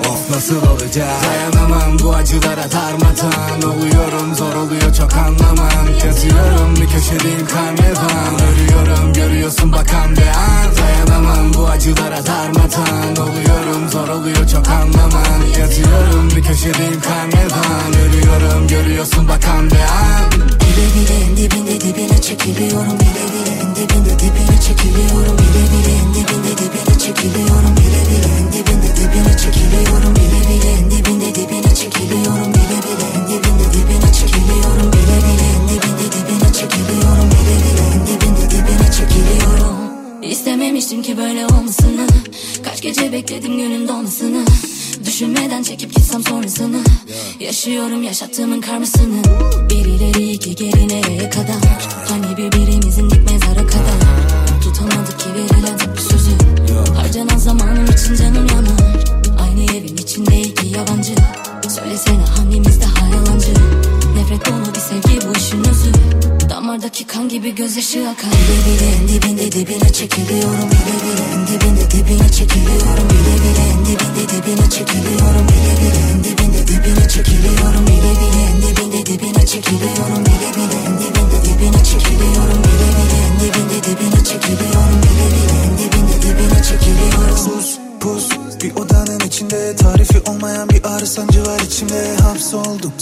Of 0.00 0.30
nasıl 0.30 0.56
olacak? 0.56 1.08
Dayanamam 1.24 1.98
bu 1.98 2.14
acılara 2.14 2.72
darmadan. 2.72 3.62
Oluyorum 3.62 4.34
zor 4.34 4.54
oluyor 4.54 4.94
çok 4.94 5.16
anlamam. 5.16 5.86
Yazıyorum 6.06 6.76
bir 6.76 6.86
köşedeyim 6.86 7.46
karnevan 7.46 8.34
Ölüyorum 8.34 9.12
görüyorsun 9.12 9.72
bakan 9.72 10.16
bir 10.16 10.26
an. 10.26 10.76
Dayanamam 10.76 11.54
bu 11.54 11.66
acılara 11.66 12.26
darmadan. 12.26 13.16
Oluyorum 13.22 13.88
zor 13.88 14.08
oluyor 14.08 14.48
çok 14.48 14.68
anlamam. 14.68 15.42
Yazıyorum 15.58 16.30
bir 16.36 16.42
köşedeyim 16.42 17.00
karnevan 17.00 17.92
Ölüyorum 18.08 18.68
görüyorsun 18.68 19.28
bakan 19.28 19.70
bir 19.70 19.76
an 19.76 20.63
Bile 20.74 20.94
bile 20.94 21.24
en 21.24 21.36
dibinde 21.36 21.80
dibine 21.80 22.20
çekiliyorum 22.20 22.98
Bile 23.00 23.24
bile 23.32 23.52
en 23.62 23.74
dibinde 23.76 24.18
dibine 24.18 24.60
çekiliyorum 24.60 25.38
Bile 25.38 25.64
bile 25.72 25.92
en 26.02 26.14
dibinde 26.14 26.52
dibine 26.58 26.98
çekiliyorum 26.98 27.76
Bile 27.76 28.02
bile 28.10 28.30
en 28.38 28.52
dibinde 28.52 28.96
dibine 28.96 29.36
çekiliyorum 29.38 30.14
Bile 30.16 30.40
bile 30.48 30.70
en 30.78 30.90
dibinde 30.90 31.34
dibine 31.34 31.74
çekiliyorum 31.74 32.52
Bile 32.54 32.78
bile 32.84 33.06
en 33.16 33.30
dibinde 33.30 33.66
dibine 33.74 34.12
çekiliyorum 34.12 34.92
Bile 34.92 35.16
bile 35.24 35.46
en 35.54 35.68
dibinde 35.68 36.06
dibine 36.12 36.52
çekiliyorum 36.52 37.30
Bile 37.30 37.56
bile 37.64 37.84
en 37.94 38.06
dibinde 38.06 38.50
dibine 38.50 38.92
çekiliyorum 38.92 39.83
İstememiştim 40.30 41.02
ki 41.02 41.16
böyle 41.16 41.46
olmasını. 41.46 42.06
Kaç 42.64 42.82
gece 42.82 43.12
bekledim 43.12 43.56
günün 43.56 43.88
dolmasını 43.88 44.44
Düşünmeden 45.04 45.62
çekip 45.62 45.94
gitsem 45.94 46.22
sonrasını. 46.22 46.76
Yaşıyorum 47.40 48.02
yaşattığımın 48.02 48.60
karmasını. 48.60 49.22
Bir 49.70 49.84
ileri 49.84 50.32
iki 50.32 50.54
geri 50.54 50.88
nereye 50.88 51.30
kadar? 51.30 51.88
Hani 52.08 52.36
birbirimizin 52.36 53.10
dik 53.10 53.30
mezara 53.30 53.66
kadar? 53.66 54.00
Tutamadık 54.62 55.20
ki 55.20 55.26
verilen 55.34 55.94
bir 55.96 56.00
sözü. 56.00 56.30
Harcanan 56.96 57.38
zamanım 57.38 57.84
için 57.84 58.16
canım 58.16 58.46
yanar. 58.46 59.04
Aynı 59.40 59.62
evin 59.76 59.96
içinde 59.96 60.40
iki 60.40 60.66
yabancı. 60.66 61.14
Söylesene 61.68 62.24
hangimiz 62.36 62.80
daha 62.80 63.06
yalancı 63.06 63.54
Nefret 64.24 64.46
dolu 64.46 64.74
bir 64.74 64.80
sevgi 64.80 65.28
bu 65.28 65.38
işin 65.38 65.60
özü. 65.60 65.92
Damardaki 66.50 67.06
kan 67.06 67.28
gibi 67.28 67.54
gözyaşı 67.54 68.08
akar. 68.08 68.30
Bile 68.30 68.58
bile 68.66 68.88
en 68.96 69.08
dibinde 69.08 69.52
dibine 69.52 69.92
çekiliyorum 69.92 70.68
Bile 70.72 70.94
bile 71.04 71.24
en 71.34 71.46
dibinde 71.46 71.90
dibine 71.90 72.28
çekiliyorum 72.32 73.06
Bile 73.10 73.34
bile 73.42 73.64
en 73.72 73.80
dibinde 73.86 74.22
dibine 74.32 74.70
çekiliyorum 74.70 75.46
Bile 75.48 75.72
bile 75.80 76.00
en 76.12 76.24
dibinde 76.24 76.66
dibine 76.68 77.08
çekiliyorum 77.08 77.86
Bile 77.86 78.12
bile 78.20 78.40
en 78.50 78.62
dibinde 78.62 79.06
dibine 79.06 79.46
çekiliyorum 79.46 80.22
Bile 80.26 80.50
bile 80.56 80.78
en 80.88 80.96
dibinde 81.02 81.38
dibine 81.46 81.84
çekiliyorum 81.84 82.60
Bile 82.64 82.88
bile 82.96 83.18
en 83.26 83.34
dibinde 83.40 83.78
dibine 83.86 84.20
çekiliyorum 84.24 84.98
Bile 85.04 85.26
bile 85.34 85.56
en 85.64 85.72
dibinde 85.78 86.16
dibine 86.22 86.62
çekiliyorum. 86.62 87.36
Sus 87.44 87.78
pus 88.00 88.28
bir 88.62 88.74
odanın 88.76 89.20
içinde. 89.20 89.76
Tarifi 89.76 90.20
olmayan 90.30 90.68
bir 90.68 90.84
ağrı 90.84 91.06
sancı 91.06 91.46
var 91.46 91.60
içimde. 91.60 92.16
Hapsoldum 92.16 92.92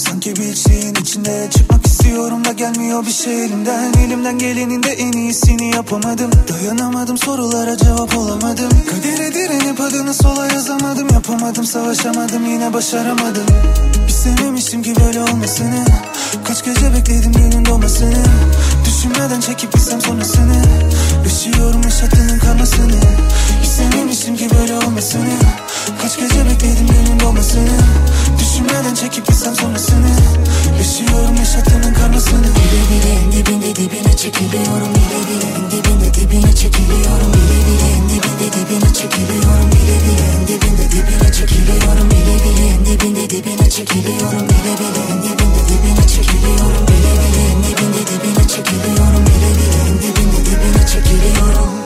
içinde. 1.23 1.51
Çıkmak 1.51 1.87
istiyorum 1.87 2.45
da 2.45 2.53
gelmiyor 2.53 3.07
bir 3.07 3.13
şey 3.13 3.45
elimden. 3.45 3.93
Elimden 3.93 4.39
gelenin 4.39 4.83
de 4.83 4.93
en 4.93 5.13
iyisini 5.13 5.75
yapamadım. 5.75 6.31
Dayanamadım 6.49 7.19
sorulara 7.19 7.77
cevap 7.77 8.17
olamadım. 8.17 8.69
Kadere 8.91 9.35
direnip 9.35 9.81
adını 9.81 10.15
sola 10.15 10.47
yazamadım. 10.47 11.09
Yapamadım 11.13 11.65
savaşamadım 11.65 12.47
yine 12.47 12.73
başaramadım. 12.73 13.47
İstememiştim 14.09 14.83
ki 14.83 14.95
böyle 15.05 15.21
olmasını. 15.21 15.85
Kaç 16.45 16.65
gece 16.65 16.93
bekledim 16.93 17.33
günün 17.33 17.65
doğmasını 17.65 18.25
Düşünmeden 18.87 19.41
çekip 19.41 19.73
gitsem 19.73 20.01
sonrasını 20.01 20.63
Yaşıyorum 21.33 21.83
yaşattığının 21.83 22.39
karmasını 22.39 23.01
İstememiştim 23.63 24.37
ki 24.37 24.49
böyle 24.59 24.75
olmasını 24.75 25.37
Kaç 26.03 26.17
gece 26.17 26.45
bekledim 26.45 26.87
günün 26.87 27.21
doğmasını 27.21 27.79
Düşünmeden 28.39 28.95
çekip 28.95 29.27
gitsem 29.27 29.55
sonrasını 29.55 30.13
Yaşıyorum 30.79 31.37
yaşattığının 31.37 31.95
karmasını 31.95 32.49
Bile 32.57 32.83
bile 32.91 33.13
en 33.25 33.33
dibinde 33.33 33.77
dibine 33.77 34.17
çekiliyorum 34.17 34.91
Bile 34.95 35.21
bile 35.29 35.49
en 35.59 35.71
dibinde 35.71 36.15
dibine 36.15 36.53
çekiliyorum 36.57 37.33
Bile 37.35 37.59
bile 37.67 37.89
en 37.97 38.05
dibinde 38.09 38.47
dibine 38.55 38.95
çekiliyorum 38.95 39.69
Bile 39.73 39.97
bile 40.05 40.27
en 40.37 40.47
dibinde 40.49 40.85
dibine 40.93 41.33
çekiliyorum 41.39 42.11
Bile 42.11 42.37
bile 42.45 42.67
en 42.75 42.87
dibinde 42.87 43.31
dibine 43.31 43.71
çekiliyorum 43.71 44.45
Bile 44.49 44.75
bile 44.81 45.03
en 45.13 45.19
dibinde 45.25 45.63
dibine 45.69 46.09
çekiliyorum 46.15 46.85
Bile 46.89 47.13
bile 47.21 47.43
en 47.53 47.59
dibinde 47.65 48.03
dibine 48.11 48.45
çekiliyorum 48.49 49.23
Bile 49.27 49.51
bile 49.59 49.79
en 49.89 49.97
dibinde 50.03 50.22
Yine 50.67 50.87
çekiliyorum. 50.87 51.82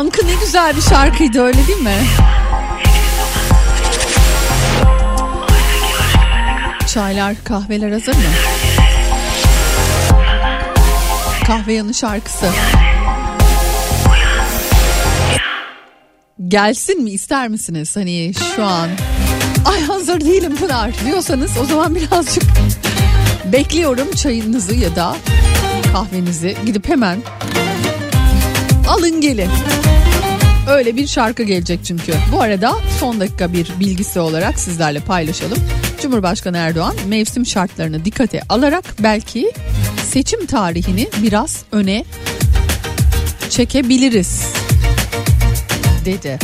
Yankı 0.00 0.26
ne 0.26 0.34
güzel 0.44 0.76
bir 0.76 0.82
şarkıydı 0.82 1.42
öyle 1.42 1.66
değil 1.66 1.82
mi? 1.82 1.96
Çaylar, 6.94 7.36
kahveler 7.44 7.92
hazır 7.92 8.14
mı? 8.14 8.22
Kahve 11.46 11.72
yanı 11.72 11.94
şarkısı. 11.94 12.46
Gelsin 16.48 17.02
mi 17.02 17.10
ister 17.10 17.48
misiniz? 17.48 17.96
Hani 17.96 18.32
şu 18.56 18.64
an 18.64 18.88
ay 19.64 19.82
hazır 19.82 20.20
değilim 20.20 20.56
Pınar 20.56 20.90
diyorsanız 21.06 21.50
o 21.62 21.64
zaman 21.64 21.94
birazcık 21.94 22.44
bekliyorum 23.52 24.12
çayınızı 24.12 24.74
ya 24.74 24.96
da 24.96 25.16
kahvenizi 25.92 26.56
gidip 26.66 26.88
hemen 26.88 27.18
alın 29.00 29.20
gelin. 29.20 29.50
Öyle 30.68 30.96
bir 30.96 31.06
şarkı 31.06 31.42
gelecek 31.42 31.80
çünkü. 31.84 32.12
Bu 32.32 32.40
arada 32.40 32.72
son 33.00 33.20
dakika 33.20 33.52
bir 33.52 33.72
bilgisi 33.80 34.20
olarak 34.20 34.58
sizlerle 34.58 35.00
paylaşalım. 35.00 35.58
Cumhurbaşkanı 36.02 36.56
Erdoğan 36.56 36.94
mevsim 37.08 37.46
şartlarını 37.46 38.04
dikkate 38.04 38.40
alarak 38.48 38.84
belki 38.98 39.52
seçim 40.10 40.46
tarihini 40.46 41.08
biraz 41.22 41.62
öne 41.72 42.04
çekebiliriz 43.50 44.44
dedi. 46.04 46.38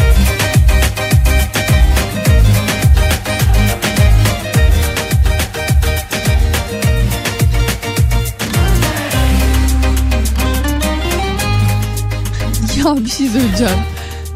Bir 12.86 13.10
şey 13.10 13.28
söyleyeceğim. 13.28 13.78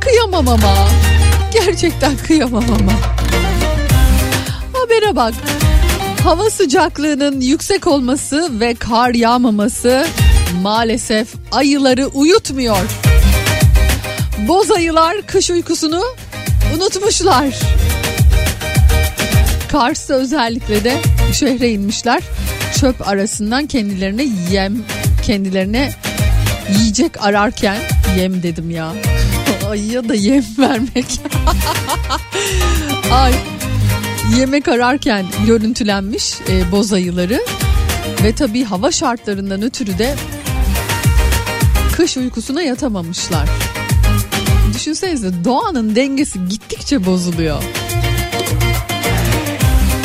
Kıyamam 0.01 0.49
ama. 0.49 0.75
Gerçekten 1.53 2.17
kıyamam 2.17 2.65
ama. 2.65 2.93
Habere 4.73 5.17
bak. 5.17 5.35
Hava 6.25 6.51
sıcaklığının 6.51 7.41
yüksek 7.41 7.87
olması 7.87 8.61
ve 8.61 8.75
kar 8.75 9.15
yağmaması 9.15 10.07
maalesef 10.63 11.29
ayıları 11.53 12.07
uyutmuyor. 12.07 12.87
Boz 14.49 14.71
ayılar 14.71 15.23
kış 15.27 15.51
uykusunu 15.51 16.03
unutmuşlar. 16.77 17.47
Kars'ta 19.73 20.15
özellikle 20.15 20.85
de 20.85 20.97
şehre 21.33 21.71
inmişler. 21.71 22.23
Çöp 22.81 23.09
arasından 23.09 23.67
kendilerine 23.67 24.27
yem, 24.51 24.83
kendilerine 25.27 25.93
yiyecek 26.79 27.25
ararken 27.25 27.77
yem 28.19 28.43
dedim 28.43 28.71
ya. 28.71 28.93
Ayıya 29.71 30.09
da 30.09 30.15
yem 30.15 30.45
vermek. 30.59 31.07
Ay 33.13 33.35
yemek 34.39 34.69
ararken 34.69 35.27
görüntülenmiş 35.47 36.35
e, 36.49 36.73
boz 36.73 36.93
ayıları 36.93 37.41
ve 38.25 38.35
tabii 38.35 38.65
hava 38.65 38.93
şartlarından 38.93 39.63
ötürü 39.63 39.99
de 39.99 40.17
kış 41.93 42.17
uykusuna 42.17 42.63
yatamamışlar. 42.63 43.49
Düşünsenize 44.75 45.45
doğanın 45.45 45.97
dengesi 45.97 46.49
gittikçe 46.49 47.07
bozuluyor. 47.07 47.63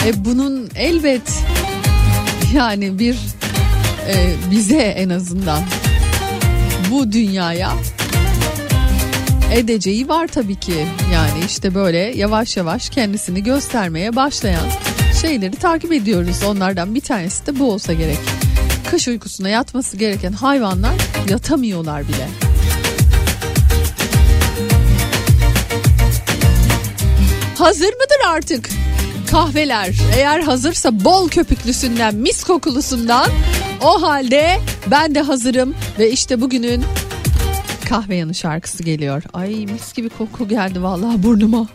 E 0.05 0.25
bunun 0.25 0.69
elbet 0.75 1.43
yani 2.53 2.99
bir 2.99 3.15
e, 4.07 4.33
bize 4.51 4.77
en 4.77 5.09
azından 5.09 5.63
bu 6.91 7.11
dünyaya 7.11 7.73
edeceği 9.53 10.09
var 10.09 10.27
tabii 10.27 10.55
ki. 10.55 10.87
Yani 11.13 11.45
işte 11.45 11.75
böyle 11.75 11.97
yavaş 11.97 12.57
yavaş 12.57 12.89
kendisini 12.89 13.43
göstermeye 13.43 14.15
başlayan 14.15 14.67
şeyleri 15.21 15.55
takip 15.55 15.93
ediyoruz. 15.93 16.43
Onlardan 16.47 16.95
bir 16.95 17.01
tanesi 17.01 17.45
de 17.45 17.59
bu 17.59 17.71
olsa 17.71 17.93
gerek. 17.93 18.19
Kış 18.89 19.07
uykusuna 19.07 19.49
yatması 19.49 19.97
gereken 19.97 20.31
hayvanlar 20.31 20.93
yatamıyorlar 21.29 22.07
bile. 22.07 22.27
Hazır 27.57 27.93
mıdır 27.93 28.27
artık? 28.27 28.69
Kahveler 29.31 29.95
eğer 30.17 30.39
hazırsa 30.39 31.05
bol 31.05 31.29
köpüklüsünden 31.29 32.15
mis 32.15 32.43
kokulusundan 32.43 33.29
o 33.81 34.01
halde 34.01 34.59
ben 34.91 35.15
de 35.15 35.21
hazırım 35.21 35.75
ve 35.99 36.11
işte 36.11 36.41
bugünün 36.41 36.83
kahve 37.85 38.15
yanı 38.15 38.33
şarkısı 38.35 38.83
geliyor. 38.83 39.23
Ay 39.33 39.65
mis 39.65 39.93
gibi 39.93 40.09
koku 40.09 40.47
geldi 40.47 40.83
vallahi 40.83 41.23
burnuma. 41.23 41.67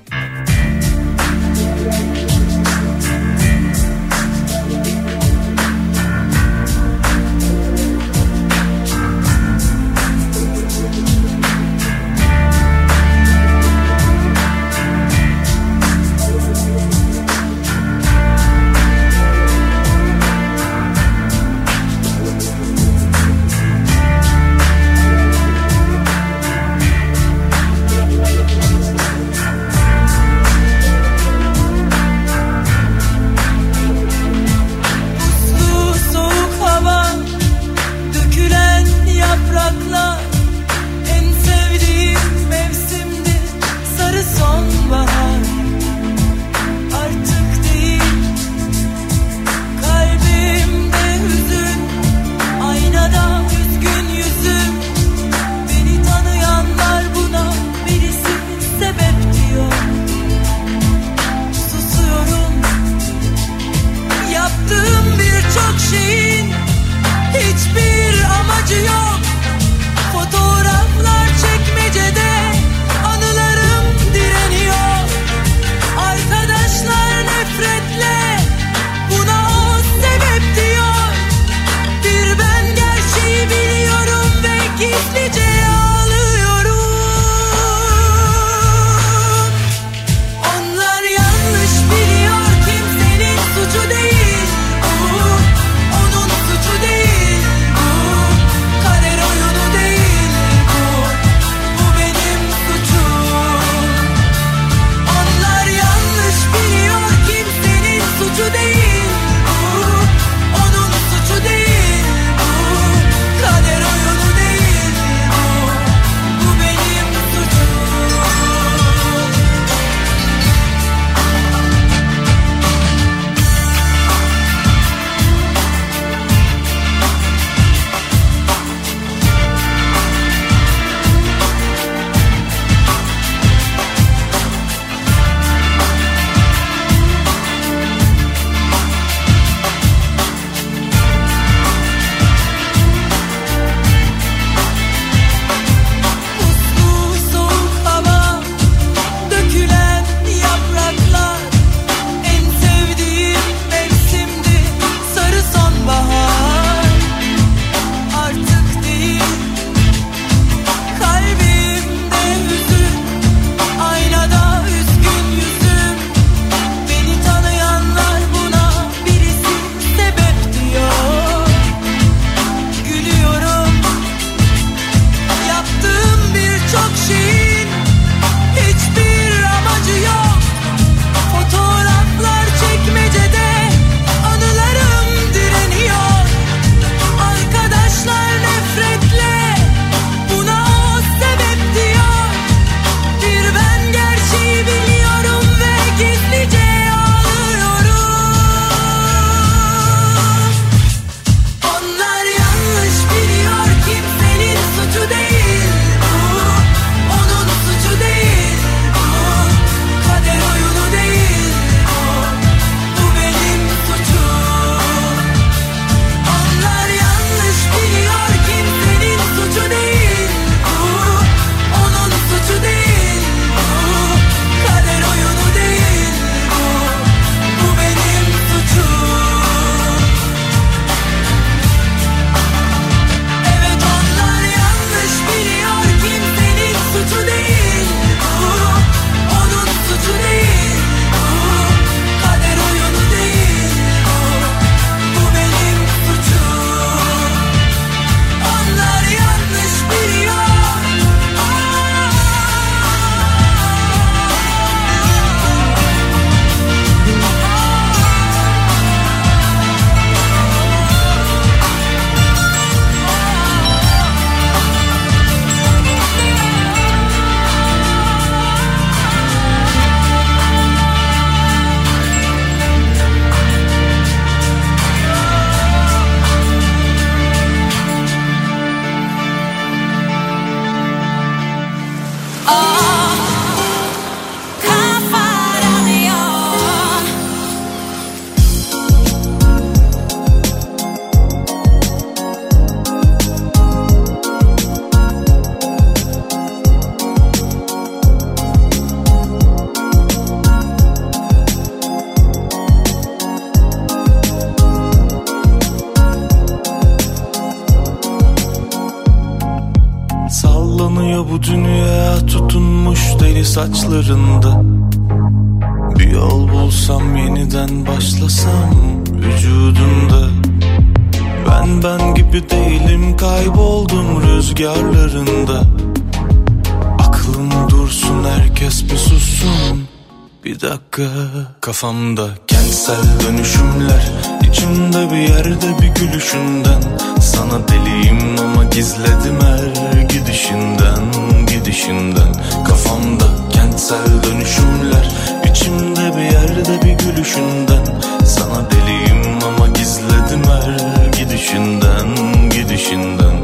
Kafamda 331.80 332.28
kentsel 332.46 333.04
dönüşümler 333.22 334.12
içimde 334.50 335.10
bir 335.10 335.16
yerde 335.16 335.82
bir 335.82 335.88
gülüşünden. 335.88 336.82
Sana 337.20 337.68
deliyim 337.68 338.38
ama 338.40 338.64
gizledim 338.64 339.40
her 339.40 340.02
gidişinden 340.02 341.02
Gidişinden. 341.46 342.32
Kafamda 342.64 343.24
kentsel 343.50 344.22
dönüşümler 344.24 345.08
içimde 345.50 346.16
bir 346.16 346.22
yerde 346.22 346.82
bir 346.82 347.04
gülüşünden. 347.04 347.84
Sana 348.24 348.70
deliyim 348.70 349.38
ama 349.46 349.66
gizledim 349.66 350.42
her 350.44 351.06
gidişinden 351.18 352.08
Gidişinden. 352.50 353.36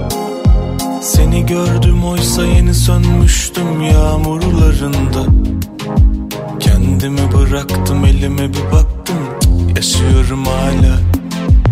Seni 1.01 1.47
gördüm 1.47 2.05
oysa 2.05 2.45
yeni 2.45 2.75
sönmüştüm 2.75 3.83
yağmurlarında 3.83 5.27
Kendimi 6.87 7.33
bıraktım 7.33 8.05
elime 8.05 8.49
bir 8.49 8.73
baktım. 8.73 9.17
Yaşıyorum 9.77 10.45
hala. 10.47 10.99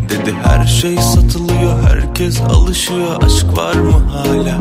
Dedi 0.09 0.35
her 0.45 0.67
şey 0.67 0.97
satılıyor 0.97 1.83
herkes 1.83 2.41
alışıyor. 2.41 3.23
Aşk 3.23 3.57
var 3.57 3.75
mı 3.75 4.03
hala? 4.13 4.61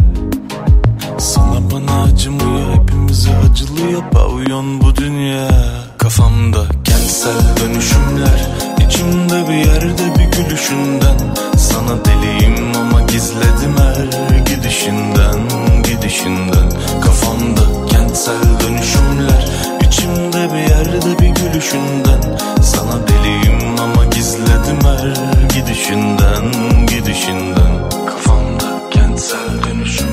Sana 1.17 1.71
bana 1.71 2.03
acımıyor 2.03 2.73
hepimize 2.73 3.29
acılıyor. 3.37 4.01
Pavyon 4.11 4.81
bu 4.81 4.95
dünya. 4.95 5.49
Kafamda 5.97 6.65
kentsel 6.83 7.57
dönüşümler. 7.61 8.47
İçimde 8.87 9.49
bir 9.49 9.65
yerde 9.65 10.19
bir 10.19 10.37
gülüşünden. 10.37 11.17
Sana 11.57 12.05
deliyim 12.05 12.75
ama 12.77 13.01
gizledim 13.01 13.75
her 13.77 14.37
gidişinden 14.37 15.39
Gidişinden. 15.83 16.69
Kafamda 17.01 17.87
kentsel 17.89 18.59
dönüşümler 18.59 19.72
içimde 19.93 20.53
bir 20.53 20.69
yerde 20.69 21.19
bir 21.19 21.29
gülüşünden. 21.29 22.37
Sana 22.61 23.07
deliyim 23.07 23.79
ama 23.79 24.05
gizledim 24.05 24.79
her 24.85 25.07
gidişinden 25.45 26.45
Gidişinden. 26.87 27.89
Kafamda 28.05 28.89
kentsel 28.91 29.63
dönüşümler 29.63 30.12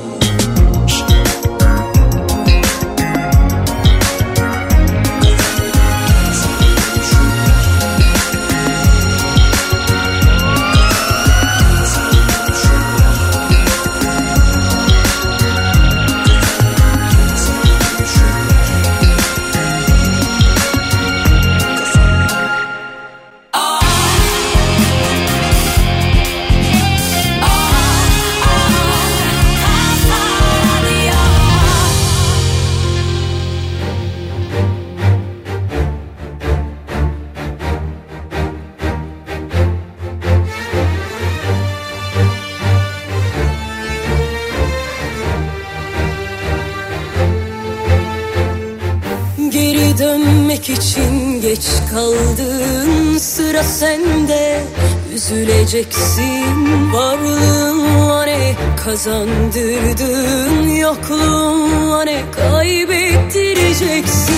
Üzüleceksin 55.71 56.93
Varlığın 56.93 58.25
ne 58.25 58.55
kazandırdın. 58.85 60.67
Yokluğun 60.67 62.05
ne 62.05 62.21
kaybettireceksin. 62.31 64.35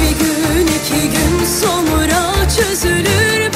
Bir 0.00 0.18
gün 0.18 0.66
iki 0.66 1.10
gün 1.10 1.44
sonra 1.44 2.34
çözülür 2.56 3.47